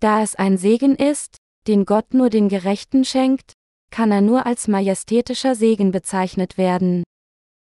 Da 0.00 0.22
es 0.22 0.34
ein 0.36 0.56
Segen 0.56 0.94
ist, 0.94 1.36
den 1.66 1.84
Gott 1.84 2.14
nur 2.14 2.30
den 2.30 2.48
Gerechten 2.48 3.04
schenkt, 3.04 3.52
kann 3.90 4.12
er 4.12 4.20
nur 4.20 4.46
als 4.46 4.68
majestätischer 4.68 5.54
Segen 5.54 5.90
bezeichnet 5.90 6.58
werden. 6.58 7.02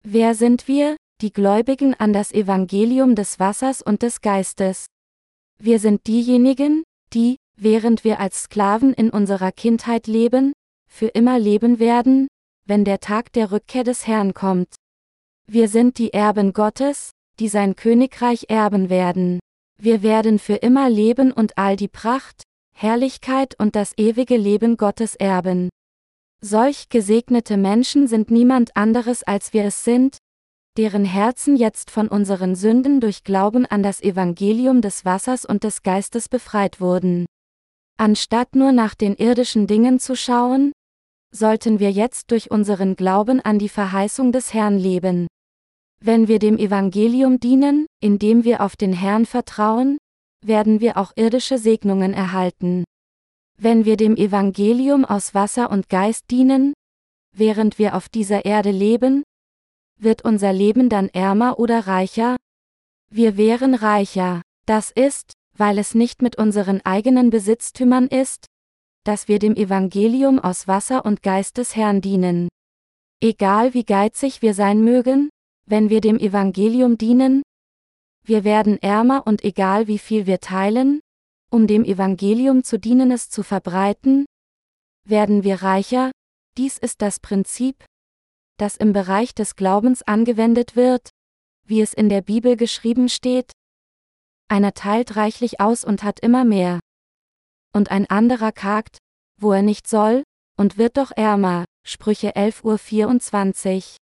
Wer 0.02 0.34
sind 0.34 0.66
wir, 0.66 0.96
die 1.20 1.32
Gläubigen 1.32 1.94
an 1.94 2.12
das 2.12 2.32
Evangelium 2.32 3.14
des 3.14 3.38
Wassers 3.38 3.80
und 3.80 4.02
des 4.02 4.22
Geistes. 4.22 4.86
Wir 5.58 5.78
sind 5.78 6.06
diejenigen, 6.06 6.82
die, 7.12 7.36
während 7.62 8.04
wir 8.04 8.18
als 8.20 8.44
Sklaven 8.44 8.92
in 8.92 9.10
unserer 9.10 9.52
Kindheit 9.52 10.06
leben, 10.06 10.52
für 10.88 11.06
immer 11.06 11.38
leben 11.38 11.78
werden, 11.78 12.28
wenn 12.66 12.84
der 12.84 13.00
Tag 13.00 13.32
der 13.32 13.52
Rückkehr 13.52 13.84
des 13.84 14.06
Herrn 14.06 14.34
kommt. 14.34 14.74
Wir 15.46 15.68
sind 15.68 15.98
die 15.98 16.12
Erben 16.12 16.52
Gottes, 16.52 17.10
die 17.38 17.48
sein 17.48 17.76
Königreich 17.76 18.46
erben 18.48 18.90
werden. 18.90 19.40
Wir 19.78 20.02
werden 20.02 20.38
für 20.38 20.56
immer 20.56 20.88
leben 20.90 21.32
und 21.32 21.58
all 21.58 21.76
die 21.76 21.88
Pracht, 21.88 22.42
Herrlichkeit 22.74 23.54
und 23.58 23.74
das 23.74 23.92
ewige 23.96 24.36
Leben 24.36 24.76
Gottes 24.76 25.14
erben. 25.16 25.68
Solch 26.40 26.88
gesegnete 26.88 27.56
Menschen 27.56 28.08
sind 28.08 28.30
niemand 28.30 28.76
anderes 28.76 29.22
als 29.22 29.52
wir 29.52 29.64
es 29.64 29.84
sind, 29.84 30.18
deren 30.76 31.04
Herzen 31.04 31.56
jetzt 31.56 31.90
von 31.90 32.08
unseren 32.08 32.54
Sünden 32.54 33.00
durch 33.00 33.24
Glauben 33.24 33.66
an 33.66 33.82
das 33.82 34.02
Evangelium 34.02 34.80
des 34.80 35.04
Wassers 35.04 35.44
und 35.44 35.64
des 35.64 35.82
Geistes 35.82 36.28
befreit 36.28 36.80
wurden. 36.80 37.26
Anstatt 38.02 38.56
nur 38.56 38.72
nach 38.72 38.96
den 38.96 39.14
irdischen 39.14 39.68
Dingen 39.68 40.00
zu 40.00 40.16
schauen, 40.16 40.72
sollten 41.32 41.78
wir 41.78 41.92
jetzt 41.92 42.32
durch 42.32 42.50
unseren 42.50 42.96
Glauben 42.96 43.40
an 43.40 43.60
die 43.60 43.68
Verheißung 43.68 44.32
des 44.32 44.52
Herrn 44.52 44.76
leben. 44.76 45.28
Wenn 46.00 46.26
wir 46.26 46.40
dem 46.40 46.58
Evangelium 46.58 47.38
dienen, 47.38 47.86
indem 48.00 48.42
wir 48.42 48.60
auf 48.60 48.74
den 48.74 48.92
Herrn 48.92 49.24
vertrauen, 49.24 49.98
werden 50.44 50.80
wir 50.80 50.96
auch 50.96 51.12
irdische 51.14 51.58
Segnungen 51.58 52.12
erhalten. 52.12 52.82
Wenn 53.56 53.84
wir 53.84 53.96
dem 53.96 54.16
Evangelium 54.16 55.04
aus 55.04 55.32
Wasser 55.32 55.70
und 55.70 55.88
Geist 55.88 56.24
dienen, 56.32 56.74
während 57.32 57.78
wir 57.78 57.94
auf 57.94 58.08
dieser 58.08 58.44
Erde 58.44 58.72
leben, 58.72 59.22
wird 59.96 60.24
unser 60.24 60.52
Leben 60.52 60.88
dann 60.88 61.08
ärmer 61.08 61.60
oder 61.60 61.86
reicher? 61.86 62.34
Wir 63.10 63.36
wären 63.36 63.76
reicher. 63.76 64.42
Das 64.66 64.90
ist, 64.90 65.34
weil 65.56 65.78
es 65.78 65.94
nicht 65.94 66.22
mit 66.22 66.36
unseren 66.36 66.80
eigenen 66.84 67.30
Besitztümern 67.30 68.06
ist, 68.06 68.46
dass 69.04 69.28
wir 69.28 69.38
dem 69.38 69.54
Evangelium 69.56 70.38
aus 70.38 70.68
Wasser 70.68 71.04
und 71.04 71.22
Geist 71.22 71.58
des 71.58 71.76
Herrn 71.76 72.00
dienen. 72.00 72.48
Egal 73.20 73.74
wie 73.74 73.84
geizig 73.84 74.42
wir 74.42 74.54
sein 74.54 74.82
mögen, 74.82 75.30
wenn 75.66 75.90
wir 75.90 76.00
dem 76.00 76.18
Evangelium 76.18 76.98
dienen, 76.98 77.42
wir 78.24 78.44
werden 78.44 78.80
ärmer 78.80 79.26
und 79.26 79.42
egal 79.42 79.88
wie 79.88 79.98
viel 79.98 80.26
wir 80.26 80.40
teilen, 80.40 81.00
um 81.50 81.66
dem 81.66 81.84
Evangelium 81.84 82.64
zu 82.64 82.78
dienen 82.78 83.10
es 83.10 83.28
zu 83.28 83.42
verbreiten, 83.42 84.26
werden 85.04 85.44
wir 85.44 85.62
reicher, 85.62 86.12
dies 86.56 86.78
ist 86.78 87.02
das 87.02 87.18
Prinzip, 87.18 87.84
das 88.58 88.76
im 88.76 88.92
Bereich 88.92 89.34
des 89.34 89.56
Glaubens 89.56 90.02
angewendet 90.02 90.76
wird, 90.76 91.10
wie 91.66 91.80
es 91.80 91.94
in 91.94 92.08
der 92.08 92.22
Bibel 92.22 92.56
geschrieben 92.56 93.08
steht. 93.08 93.52
Einer 94.48 94.74
teilt 94.74 95.16
reichlich 95.16 95.60
aus 95.60 95.84
und 95.84 96.02
hat 96.02 96.20
immer 96.20 96.44
mehr. 96.44 96.80
Und 97.72 97.90
ein 97.90 98.08
anderer 98.08 98.52
kagt, 98.52 98.98
wo 99.40 99.52
er 99.52 99.62
nicht 99.62 99.88
soll, 99.88 100.22
und 100.56 100.78
wird 100.78 100.96
doch 100.96 101.10
ärmer. 101.10 101.64
Sprüche 101.84 102.36
11.24 102.36 103.76
Uhr. 103.76 103.96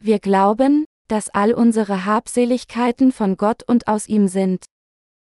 Wir 0.00 0.18
glauben, 0.18 0.86
dass 1.08 1.28
all 1.28 1.52
unsere 1.52 2.06
Habseligkeiten 2.06 3.12
von 3.12 3.36
Gott 3.36 3.62
und 3.64 3.86
aus 3.86 4.08
ihm 4.08 4.28
sind. 4.28 4.64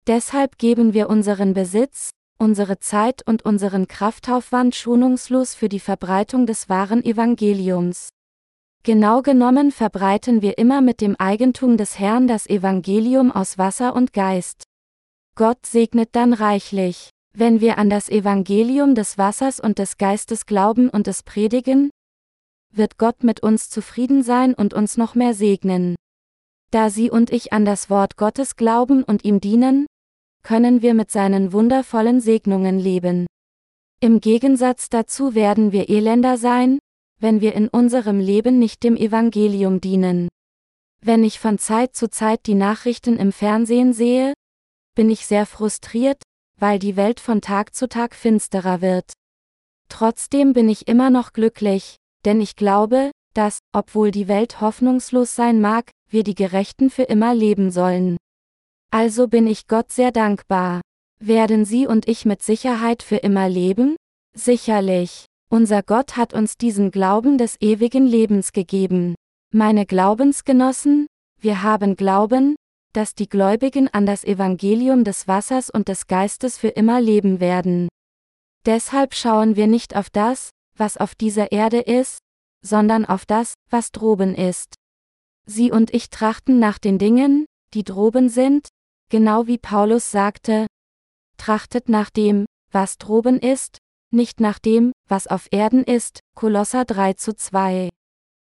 Deshalb 0.08 0.58
geben 0.58 0.94
wir 0.94 1.08
unseren 1.08 1.54
Besitz, 1.54 2.10
unsere 2.38 2.78
Zeit 2.78 3.22
und 3.26 3.44
unseren 3.44 3.86
Kraftaufwand 3.86 4.74
schonungslos 4.74 5.54
für 5.54 5.68
die 5.68 5.80
Verbreitung 5.80 6.46
des 6.46 6.68
wahren 6.68 7.04
Evangeliums. 7.04 8.08
Genau 8.88 9.20
genommen 9.20 9.70
verbreiten 9.70 10.40
wir 10.40 10.56
immer 10.56 10.80
mit 10.80 11.02
dem 11.02 11.14
Eigentum 11.16 11.76
des 11.76 11.98
Herrn 11.98 12.26
das 12.26 12.46
Evangelium 12.46 13.30
aus 13.30 13.58
Wasser 13.58 13.94
und 13.94 14.14
Geist. 14.14 14.62
Gott 15.34 15.66
segnet 15.66 16.16
dann 16.16 16.32
reichlich. 16.32 17.10
Wenn 17.34 17.60
wir 17.60 17.76
an 17.76 17.90
das 17.90 18.08
Evangelium 18.08 18.94
des 18.94 19.18
Wassers 19.18 19.60
und 19.60 19.78
des 19.78 19.98
Geistes 19.98 20.46
glauben 20.46 20.88
und 20.88 21.06
es 21.06 21.22
predigen, 21.22 21.90
wird 22.72 22.96
Gott 22.96 23.24
mit 23.24 23.40
uns 23.40 23.68
zufrieden 23.68 24.22
sein 24.22 24.54
und 24.54 24.72
uns 24.72 24.96
noch 24.96 25.14
mehr 25.14 25.34
segnen. 25.34 25.94
Da 26.70 26.88
Sie 26.88 27.10
und 27.10 27.30
ich 27.30 27.52
an 27.52 27.66
das 27.66 27.90
Wort 27.90 28.16
Gottes 28.16 28.56
glauben 28.56 29.04
und 29.04 29.22
ihm 29.22 29.38
dienen, 29.38 29.84
können 30.42 30.80
wir 30.80 30.94
mit 30.94 31.10
seinen 31.10 31.52
wundervollen 31.52 32.22
Segnungen 32.22 32.78
leben. 32.78 33.26
Im 34.00 34.22
Gegensatz 34.22 34.88
dazu 34.88 35.34
werden 35.34 35.72
wir 35.72 35.90
elender 35.90 36.38
sein, 36.38 36.78
wenn 37.20 37.40
wir 37.40 37.54
in 37.54 37.68
unserem 37.68 38.20
Leben 38.20 38.58
nicht 38.58 38.82
dem 38.82 38.96
Evangelium 38.96 39.80
dienen. 39.80 40.28
Wenn 41.00 41.24
ich 41.24 41.38
von 41.38 41.58
Zeit 41.58 41.94
zu 41.94 42.10
Zeit 42.10 42.46
die 42.46 42.54
Nachrichten 42.54 43.16
im 43.16 43.32
Fernsehen 43.32 43.92
sehe, 43.92 44.34
bin 44.94 45.10
ich 45.10 45.26
sehr 45.26 45.46
frustriert, 45.46 46.22
weil 46.58 46.78
die 46.78 46.96
Welt 46.96 47.20
von 47.20 47.40
Tag 47.40 47.74
zu 47.74 47.88
Tag 47.88 48.14
finsterer 48.14 48.80
wird. 48.80 49.12
Trotzdem 49.88 50.52
bin 50.52 50.68
ich 50.68 50.88
immer 50.88 51.10
noch 51.10 51.32
glücklich, 51.32 51.96
denn 52.24 52.40
ich 52.40 52.56
glaube, 52.56 53.10
dass, 53.34 53.60
obwohl 53.72 54.10
die 54.10 54.28
Welt 54.28 54.60
hoffnungslos 54.60 55.34
sein 55.34 55.60
mag, 55.60 55.90
wir 56.10 56.24
die 56.24 56.34
Gerechten 56.34 56.90
für 56.90 57.04
immer 57.04 57.34
leben 57.34 57.70
sollen. 57.70 58.16
Also 58.90 59.28
bin 59.28 59.46
ich 59.46 59.68
Gott 59.68 59.92
sehr 59.92 60.12
dankbar. 60.12 60.80
Werden 61.20 61.64
Sie 61.64 61.86
und 61.86 62.08
ich 62.08 62.24
mit 62.24 62.42
Sicherheit 62.42 63.02
für 63.02 63.16
immer 63.16 63.48
leben? 63.48 63.96
Sicherlich. 64.34 65.26
Unser 65.50 65.82
Gott 65.82 66.16
hat 66.16 66.34
uns 66.34 66.58
diesen 66.58 66.90
Glauben 66.90 67.38
des 67.38 67.56
ewigen 67.60 68.06
Lebens 68.06 68.52
gegeben. 68.52 69.14
Meine 69.50 69.86
Glaubensgenossen, 69.86 71.06
wir 71.40 71.62
haben 71.62 71.96
Glauben, 71.96 72.54
dass 72.92 73.14
die 73.14 73.30
Gläubigen 73.30 73.88
an 73.88 74.04
das 74.04 74.24
Evangelium 74.24 75.04
des 75.04 75.26
Wassers 75.26 75.70
und 75.70 75.88
des 75.88 76.06
Geistes 76.06 76.58
für 76.58 76.68
immer 76.68 77.00
leben 77.00 77.40
werden. 77.40 77.88
Deshalb 78.66 79.14
schauen 79.14 79.56
wir 79.56 79.66
nicht 79.66 79.96
auf 79.96 80.10
das, 80.10 80.50
was 80.76 80.98
auf 80.98 81.14
dieser 81.14 81.50
Erde 81.50 81.80
ist, 81.80 82.18
sondern 82.62 83.06
auf 83.06 83.24
das, 83.24 83.54
was 83.70 83.90
droben 83.90 84.34
ist. 84.34 84.74
Sie 85.46 85.70
und 85.70 85.94
ich 85.94 86.10
trachten 86.10 86.58
nach 86.58 86.78
den 86.78 86.98
Dingen, 86.98 87.46
die 87.72 87.84
droben 87.84 88.28
sind, 88.28 88.68
genau 89.10 89.46
wie 89.46 89.56
Paulus 89.56 90.10
sagte, 90.10 90.66
trachtet 91.38 91.88
nach 91.88 92.10
dem, 92.10 92.44
was 92.70 92.98
droben 92.98 93.38
ist, 93.38 93.78
nicht 94.12 94.40
nach 94.40 94.58
dem, 94.58 94.92
was 95.08 95.26
auf 95.26 95.48
Erden 95.50 95.84
ist, 95.84 96.20
Kolosser 96.34 96.84
3 96.84 97.14
zu 97.14 97.34
2. 97.34 97.90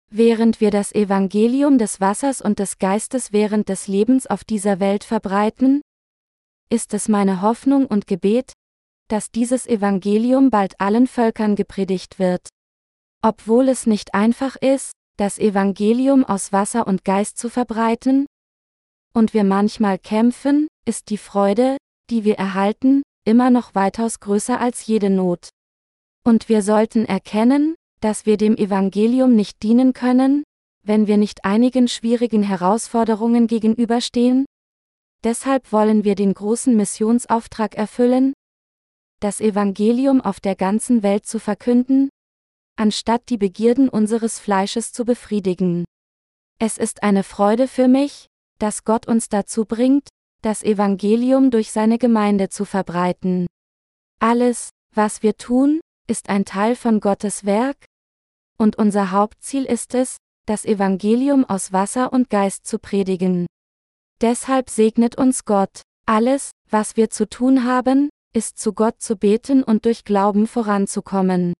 Während 0.09 0.61
wir 0.61 0.71
das 0.71 0.93
Evangelium 0.93 1.77
des 1.77 1.99
Wassers 1.99 2.41
und 2.41 2.59
des 2.59 2.77
Geistes 2.77 3.31
während 3.33 3.69
des 3.69 3.87
Lebens 3.87 4.27
auf 4.27 4.43
dieser 4.43 4.79
Welt 4.79 5.03
verbreiten, 5.03 5.81
ist 6.69 6.93
es 6.93 7.09
meine 7.09 7.41
Hoffnung 7.41 7.85
und 7.85 8.07
Gebet, 8.07 8.53
dass 9.07 9.31
dieses 9.31 9.67
Evangelium 9.67 10.49
bald 10.49 10.79
allen 10.79 11.07
Völkern 11.07 11.55
gepredigt 11.55 12.19
wird. 12.19 12.49
Obwohl 13.21 13.69
es 13.69 13.85
nicht 13.85 14.13
einfach 14.13 14.55
ist, 14.55 14.91
das 15.17 15.39
Evangelium 15.39 16.23
aus 16.23 16.51
Wasser 16.51 16.87
und 16.87 17.05
Geist 17.05 17.37
zu 17.37 17.49
verbreiten, 17.49 18.25
und 19.13 19.33
wir 19.33 19.45
manchmal 19.45 19.97
kämpfen, 19.97 20.67
ist 20.85 21.09
die 21.09 21.17
Freude, 21.17 21.77
die 22.09 22.25
wir 22.25 22.35
erhalten, 22.35 23.01
immer 23.25 23.49
noch 23.49 23.75
weitaus 23.75 24.19
größer 24.19 24.59
als 24.59 24.85
jede 24.85 25.09
Not. 25.09 25.49
Und 26.23 26.47
wir 26.47 26.61
sollten 26.61 27.05
erkennen, 27.05 27.75
dass 27.99 28.25
wir 28.25 28.38
dem 28.38 28.55
Evangelium 28.55 29.35
nicht 29.35 29.61
dienen 29.63 29.93
können, 29.93 30.43
wenn 30.83 31.07
wir 31.07 31.17
nicht 31.17 31.43
einigen 31.43 31.88
schwierigen 31.88 32.43
Herausforderungen 32.43 33.47
gegenüberstehen? 33.47 34.45
Deshalb 35.23 35.71
wollen 35.71 36.03
wir 36.03 36.15
den 36.15 36.33
großen 36.33 36.75
Missionsauftrag 36.75 37.75
erfüllen, 37.75 38.33
das 39.19 39.41
Evangelium 39.41 40.21
auf 40.21 40.39
der 40.39 40.55
ganzen 40.55 41.01
Welt 41.01 41.25
zu 41.25 41.39
verkünden, 41.39 42.09
anstatt 42.75 43.29
die 43.29 43.38
Begierden 43.38 43.89
unseres 43.89 44.39
Fleisches 44.39 44.91
zu 44.91 45.05
befriedigen. 45.05 45.85
Es 46.59 46.77
ist 46.77 47.03
eine 47.03 47.23
Freude 47.23 47.67
für 47.67 47.88
mich, 47.88 48.27
dass 48.59 48.83
Gott 48.83 49.07
uns 49.07 49.29
dazu 49.29 49.65
bringt, 49.65 50.09
das 50.45 50.62
Evangelium 50.62 51.49
durch 51.49 51.71
seine 51.71 51.97
Gemeinde 51.97 52.49
zu 52.49 52.65
verbreiten. 52.65 53.47
Alles, 54.19 54.69
was 54.93 55.23
wir 55.23 55.38
tun, 55.38 55.81
ist 56.08 56.29
ein 56.29 56.45
Teil 56.45 56.75
von 56.75 56.99
Gottes 56.99 57.45
Werk, 57.45 57.77
und 58.55 58.77
unser 58.77 59.10
Hauptziel 59.10 59.65
ist 59.65 59.95
es, 59.95 60.17
das 60.45 60.63
Evangelium 60.63 61.45
aus 61.45 61.73
Wasser 61.73 62.13
und 62.13 62.29
Geist 62.29 62.67
zu 62.67 62.77
predigen. 62.77 63.47
Deshalb 64.21 64.69
segnet 64.69 65.17
uns 65.17 65.45
Gott. 65.45 65.81
Alles, 66.05 66.51
was 66.69 66.95
wir 66.95 67.10
zu 67.10 67.27
tun 67.27 67.63
haben, 67.63 68.10
ist 68.31 68.60
zu 68.60 68.73
Gott 68.73 69.01
zu 69.01 69.15
beten 69.15 69.63
und 69.63 69.86
durch 69.86 70.03
Glauben 70.03 70.45
voranzukommen. 70.45 71.53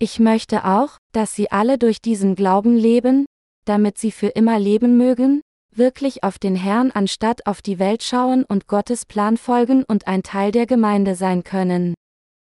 Ich 0.00 0.18
möchte 0.18 0.64
auch, 0.64 0.98
dass 1.12 1.36
Sie 1.36 1.52
alle 1.52 1.78
durch 1.78 2.02
diesen 2.02 2.34
Glauben 2.34 2.76
leben, 2.76 3.26
damit 3.64 3.96
Sie 3.96 4.10
für 4.10 4.28
immer 4.28 4.58
leben 4.58 4.96
mögen, 4.96 5.40
wirklich 5.78 6.24
auf 6.24 6.38
den 6.38 6.56
Herrn 6.56 6.90
anstatt 6.90 7.46
auf 7.46 7.62
die 7.62 7.78
Welt 7.78 8.02
schauen 8.02 8.44
und 8.44 8.66
Gottes 8.66 9.06
Plan 9.06 9.36
folgen 9.36 9.84
und 9.84 10.06
ein 10.06 10.22
Teil 10.22 10.52
der 10.52 10.66
Gemeinde 10.66 11.14
sein 11.14 11.44
können. 11.44 11.94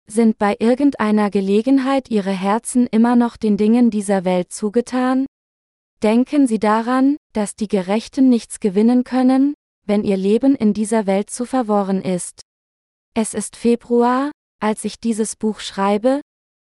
Sind 0.08 0.38
bei 0.40 0.56
irgendeiner 0.60 1.30
Gelegenheit 1.30 2.10
Ihre 2.10 2.32
Herzen 2.32 2.88
immer 2.88 3.16
noch 3.16 3.38
den 3.38 3.58
Dingen 3.58 3.92
dieser 3.92 4.26
Welt 4.26 4.52
zugetan? 4.52 5.26
Denken 6.02 6.48
Sie 6.48 6.60
daran, 6.60 7.18
dass 7.34 7.56
die 7.56 7.68
Gerechten 7.68 8.30
nichts 8.30 8.60
gewinnen 8.60 9.04
können, 9.04 9.54
wenn 9.86 10.04
ihr 10.04 10.18
Leben 10.18 10.56
in 10.56 10.74
dieser 10.74 11.06
Welt 11.06 11.30
zu 11.30 11.46
verworren 11.46 12.02
ist. 12.02 12.42
Es 13.14 13.34
ist 13.34 13.56
Februar, 13.56 14.32
als 14.60 14.86
ich 14.86 15.00
dieses 15.00 15.36
Buch 15.36 15.60
schreibe, 15.60 16.22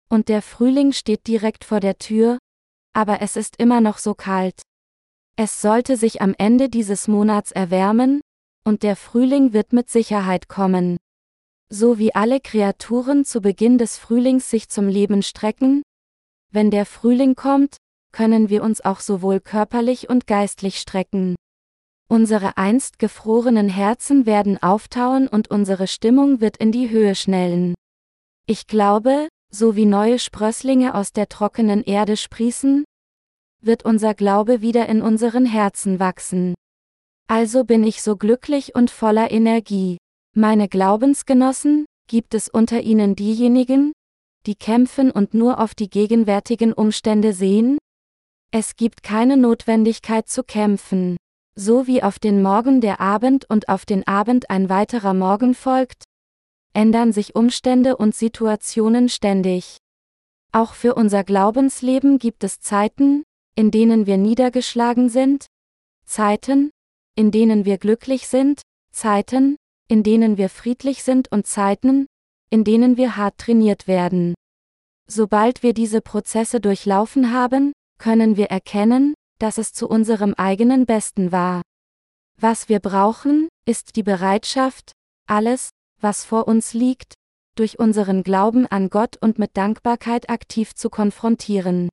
und 0.08 0.28
der 0.28 0.42
Frühling 0.42 0.92
steht 0.92 1.26
direkt 1.26 1.64
vor 1.64 1.80
der 1.80 1.98
Tür, 1.98 2.38
aber 2.92 3.22
es 3.22 3.36
ist 3.36 3.56
immer 3.56 3.80
noch 3.80 3.98
so 3.98 4.14
kalt. 4.14 4.60
Es 5.36 5.62
sollte 5.62 5.96
sich 5.96 6.20
am 6.20 6.34
Ende 6.38 6.68
dieses 6.68 7.08
Monats 7.08 7.52
erwärmen, 7.52 8.20
und 8.64 8.82
der 8.82 8.96
Frühling 8.96 9.52
wird 9.52 9.72
mit 9.72 9.90
Sicherheit 9.90 10.48
kommen. 10.48 10.98
So 11.68 11.98
wie 11.98 12.14
alle 12.14 12.40
Kreaturen 12.40 13.24
zu 13.24 13.40
Beginn 13.40 13.78
des 13.78 13.98
Frühlings 13.98 14.50
sich 14.50 14.68
zum 14.68 14.88
Leben 14.88 15.22
strecken, 15.22 15.82
wenn 16.54 16.70
der 16.70 16.84
Frühling 16.84 17.34
kommt, 17.34 17.78
können 18.12 18.50
wir 18.50 18.62
uns 18.62 18.82
auch 18.82 19.00
sowohl 19.00 19.40
körperlich 19.40 20.10
und 20.10 20.26
geistlich 20.26 20.78
strecken. 20.78 21.34
Unsere 22.10 22.58
einst 22.58 22.98
gefrorenen 22.98 23.70
Herzen 23.70 24.26
werden 24.26 24.62
auftauen 24.62 25.28
und 25.28 25.50
unsere 25.50 25.86
Stimmung 25.86 26.42
wird 26.42 26.58
in 26.58 26.70
die 26.70 26.90
Höhe 26.90 27.14
schnellen. 27.14 27.74
Ich 28.44 28.66
glaube, 28.66 29.28
so 29.50 29.76
wie 29.76 29.86
neue 29.86 30.18
Sprösslinge 30.18 30.94
aus 30.94 31.12
der 31.12 31.30
trockenen 31.30 31.82
Erde 31.82 32.18
sprießen, 32.18 32.84
wird 33.64 33.84
unser 33.84 34.14
Glaube 34.14 34.60
wieder 34.60 34.88
in 34.88 35.02
unseren 35.02 35.46
Herzen 35.46 36.00
wachsen. 36.00 36.54
Also 37.28 37.64
bin 37.64 37.84
ich 37.84 38.02
so 38.02 38.16
glücklich 38.16 38.74
und 38.74 38.90
voller 38.90 39.30
Energie. 39.30 39.98
Meine 40.34 40.68
Glaubensgenossen, 40.68 41.86
gibt 42.08 42.34
es 42.34 42.48
unter 42.48 42.80
ihnen 42.80 43.16
diejenigen, 43.16 43.92
die 44.46 44.54
kämpfen 44.54 45.10
und 45.10 45.34
nur 45.34 45.60
auf 45.60 45.74
die 45.74 45.88
gegenwärtigen 45.88 46.72
Umstände 46.72 47.32
sehen? 47.32 47.78
Es 48.50 48.76
gibt 48.76 49.02
keine 49.02 49.36
Notwendigkeit 49.36 50.28
zu 50.28 50.42
kämpfen. 50.42 51.16
So 51.54 51.86
wie 51.86 52.02
auf 52.02 52.18
den 52.18 52.42
Morgen 52.42 52.80
der 52.80 53.00
Abend 53.00 53.48
und 53.48 53.68
auf 53.68 53.84
den 53.84 54.06
Abend 54.06 54.50
ein 54.50 54.68
weiterer 54.68 55.14
Morgen 55.14 55.54
folgt, 55.54 56.04
ändern 56.74 57.12
sich 57.12 57.34
Umstände 57.34 57.96
und 57.96 58.14
Situationen 58.14 59.08
ständig. 59.08 59.76
Auch 60.52 60.74
für 60.74 60.94
unser 60.94 61.24
Glaubensleben 61.24 62.18
gibt 62.18 62.44
es 62.44 62.60
Zeiten, 62.60 63.24
in 63.54 63.70
denen 63.70 64.06
wir 64.06 64.16
niedergeschlagen 64.16 65.08
sind, 65.08 65.46
Zeiten, 66.04 66.70
in 67.14 67.30
denen 67.30 67.64
wir 67.64 67.78
glücklich 67.78 68.26
sind, 68.26 68.62
Zeiten, 68.92 69.56
in 69.88 70.02
denen 70.02 70.36
wir 70.38 70.48
friedlich 70.48 71.02
sind 71.02 71.30
und 71.30 71.46
Zeiten, 71.46 72.06
in 72.50 72.64
denen 72.64 72.96
wir 72.96 73.16
hart 73.16 73.38
trainiert 73.38 73.86
werden. 73.86 74.34
Sobald 75.08 75.62
wir 75.62 75.74
diese 75.74 76.00
Prozesse 76.00 76.60
durchlaufen 76.60 77.32
haben, 77.32 77.72
können 77.98 78.36
wir 78.36 78.46
erkennen, 78.46 79.14
dass 79.38 79.58
es 79.58 79.72
zu 79.72 79.88
unserem 79.88 80.34
eigenen 80.34 80.86
Besten 80.86 81.32
war. 81.32 81.62
Was 82.40 82.68
wir 82.68 82.80
brauchen, 82.80 83.48
ist 83.66 83.96
die 83.96 84.02
Bereitschaft, 84.02 84.92
alles, 85.28 85.70
was 86.00 86.24
vor 86.24 86.48
uns 86.48 86.74
liegt, 86.74 87.14
durch 87.54 87.78
unseren 87.78 88.22
Glauben 88.22 88.66
an 88.66 88.88
Gott 88.88 89.16
und 89.20 89.38
mit 89.38 89.56
Dankbarkeit 89.56 90.30
aktiv 90.30 90.74
zu 90.74 90.90
konfrontieren. 90.90 91.88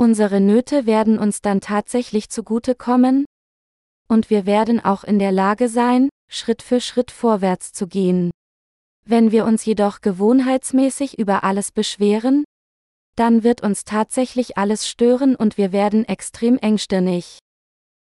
Unsere 0.00 0.40
Nöte 0.40 0.86
werden 0.86 1.18
uns 1.18 1.42
dann 1.42 1.60
tatsächlich 1.60 2.30
zugute 2.30 2.76
kommen, 2.76 3.24
und 4.08 4.30
wir 4.30 4.46
werden 4.46 4.78
auch 4.82 5.04
in 5.04 5.18
der 5.18 5.32
Lage 5.32 5.68
sein, 5.68 6.08
Schritt 6.30 6.62
für 6.62 6.80
Schritt 6.80 7.10
vorwärts 7.10 7.72
zu 7.72 7.86
gehen. 7.86 8.30
Wenn 9.04 9.32
wir 9.32 9.44
uns 9.44 9.64
jedoch 9.64 10.00
gewohnheitsmäßig 10.00 11.18
über 11.18 11.42
alles 11.42 11.72
beschweren, 11.72 12.44
dann 13.16 13.42
wird 13.42 13.62
uns 13.62 13.84
tatsächlich 13.84 14.56
alles 14.56 14.86
stören 14.86 15.34
und 15.34 15.58
wir 15.58 15.72
werden 15.72 16.04
extrem 16.04 16.58
engstirnig. 16.58 17.38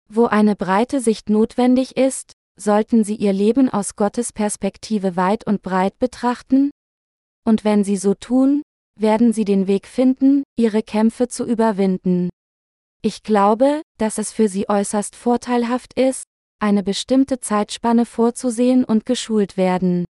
Wo 0.10 0.26
eine 0.26 0.56
breite 0.56 1.00
Sicht 1.00 1.30
notwendig 1.30 1.96
ist, 1.96 2.34
sollten 2.60 3.04
Sie 3.04 3.16
Ihr 3.16 3.34
Leben 3.34 3.70
aus 3.70 3.96
Gottes 3.96 4.34
Perspektive 4.34 5.16
weit 5.16 5.46
und 5.46 5.62
breit 5.62 6.00
betrachten? 6.00 6.72
Und 7.46 7.64
wenn 7.64 7.84
Sie 7.84 7.98
so 7.98 8.14
tun, 8.14 8.64
werden 9.00 9.34
sie 9.34 9.46
den 9.46 9.68
Weg 9.68 9.88
finden, 9.88 10.44
ihre 10.58 10.84
Kämpfe 10.84 11.28
zu 11.28 11.46
überwinden. 11.46 12.30
Ich 13.02 13.24
glaube, 13.24 13.82
dass 13.98 14.18
es 14.18 14.32
für 14.32 14.48
sie 14.48 14.70
äußerst 14.70 15.16
vorteilhaft 15.16 15.94
ist, 16.00 16.24
eine 16.60 16.84
bestimmte 16.84 17.40
Zeitspanne 17.40 18.06
vorzusehen 18.06 18.86
und 18.86 19.06
geschult 19.06 19.58
werden. 19.58 20.06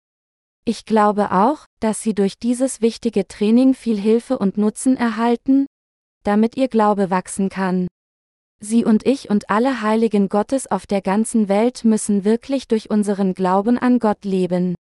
Ich 0.66 0.86
glaube 0.86 1.32
auch, 1.32 1.66
dass 1.80 2.02
sie 2.02 2.14
durch 2.14 2.40
dieses 2.40 2.82
wichtige 2.82 3.28
Training 3.28 3.74
viel 3.74 4.00
Hilfe 4.00 4.38
und 4.38 4.58
Nutzen 4.58 4.98
erhalten, 4.98 5.68
damit 6.24 6.58
ihr 6.58 6.68
Glaube 6.68 7.10
wachsen 7.10 7.50
kann. 7.50 7.88
Sie 8.62 8.84
und 8.84 9.06
ich 9.06 9.30
und 9.30 9.50
alle 9.50 9.82
Heiligen 9.82 10.28
Gottes 10.28 10.70
auf 10.70 10.86
der 10.86 11.02
ganzen 11.02 11.48
Welt 11.48 11.86
müssen 11.86 12.26
wirklich 12.26 12.68
durch 12.68 12.90
unseren 12.90 13.34
Glauben 13.34 13.78
an 13.78 14.00
Gott 14.00 14.26
leben. 14.26 14.76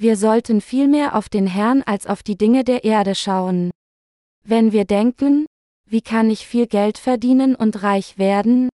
Wir 0.00 0.16
sollten 0.16 0.60
vielmehr 0.60 1.16
auf 1.16 1.28
den 1.28 1.48
Herrn 1.48 1.82
als 1.82 2.06
auf 2.06 2.22
die 2.22 2.38
Dinge 2.38 2.62
der 2.62 2.84
Erde 2.84 3.16
schauen. 3.16 3.72
Wenn 4.44 4.70
wir 4.70 4.84
denken, 4.84 5.44
wie 5.90 6.02
kann 6.02 6.30
ich 6.30 6.46
viel 6.46 6.68
Geld 6.68 6.98
verdienen 6.98 7.56
und 7.56 7.82
reich 7.82 8.16
werden? 8.16 8.68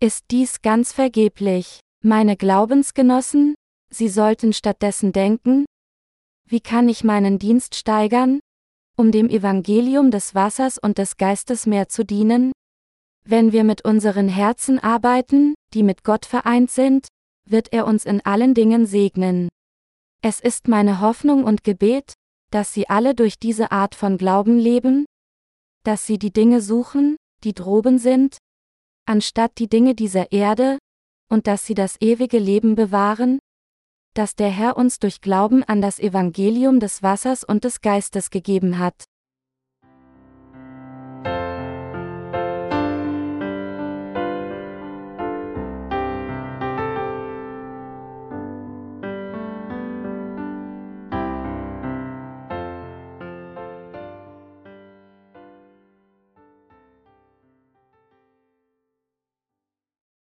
Ist 0.00 0.24
dies 0.30 0.62
ganz 0.62 0.94
vergeblich. 0.94 1.80
Meine 2.02 2.38
Glaubensgenossen, 2.38 3.54
Sie 3.92 4.08
sollten 4.08 4.54
stattdessen 4.54 5.12
denken, 5.12 5.66
wie 6.48 6.60
kann 6.60 6.88
ich 6.88 7.04
meinen 7.04 7.38
Dienst 7.38 7.74
steigern, 7.74 8.40
um 8.96 9.12
dem 9.12 9.28
Evangelium 9.28 10.10
des 10.10 10.34
Wassers 10.34 10.78
und 10.78 10.96
des 10.96 11.18
Geistes 11.18 11.66
mehr 11.66 11.90
zu 11.90 12.02
dienen? 12.02 12.52
Wenn 13.28 13.52
wir 13.52 13.64
mit 13.64 13.84
unseren 13.84 14.28
Herzen 14.28 14.78
arbeiten, 14.78 15.54
die 15.74 15.82
mit 15.82 16.02
Gott 16.02 16.24
vereint 16.24 16.70
sind, 16.70 17.08
wird 17.46 17.74
er 17.74 17.86
uns 17.86 18.06
in 18.06 18.24
allen 18.24 18.54
Dingen 18.54 18.86
segnen. 18.86 19.48
Es 20.28 20.40
ist 20.40 20.66
meine 20.66 21.00
Hoffnung 21.00 21.44
und 21.44 21.62
Gebet, 21.62 22.14
dass 22.50 22.74
Sie 22.74 22.88
alle 22.88 23.14
durch 23.14 23.38
diese 23.38 23.70
Art 23.70 23.94
von 23.94 24.18
Glauben 24.18 24.58
leben, 24.58 25.06
dass 25.84 26.04
Sie 26.04 26.18
die 26.18 26.32
Dinge 26.32 26.60
suchen, 26.60 27.14
die 27.44 27.52
droben 27.52 28.00
sind, 28.00 28.38
anstatt 29.06 29.52
die 29.58 29.68
Dinge 29.68 29.94
dieser 29.94 30.32
Erde, 30.32 30.78
und 31.30 31.46
dass 31.46 31.64
Sie 31.64 31.74
das 31.74 32.00
ewige 32.00 32.40
Leben 32.40 32.74
bewahren, 32.74 33.38
das 34.14 34.34
der 34.34 34.50
Herr 34.50 34.76
uns 34.76 34.98
durch 34.98 35.20
Glauben 35.20 35.62
an 35.62 35.80
das 35.80 36.00
Evangelium 36.00 36.80
des 36.80 37.04
Wassers 37.04 37.44
und 37.44 37.62
des 37.62 37.80
Geistes 37.80 38.30
gegeben 38.30 38.80
hat. 38.80 39.04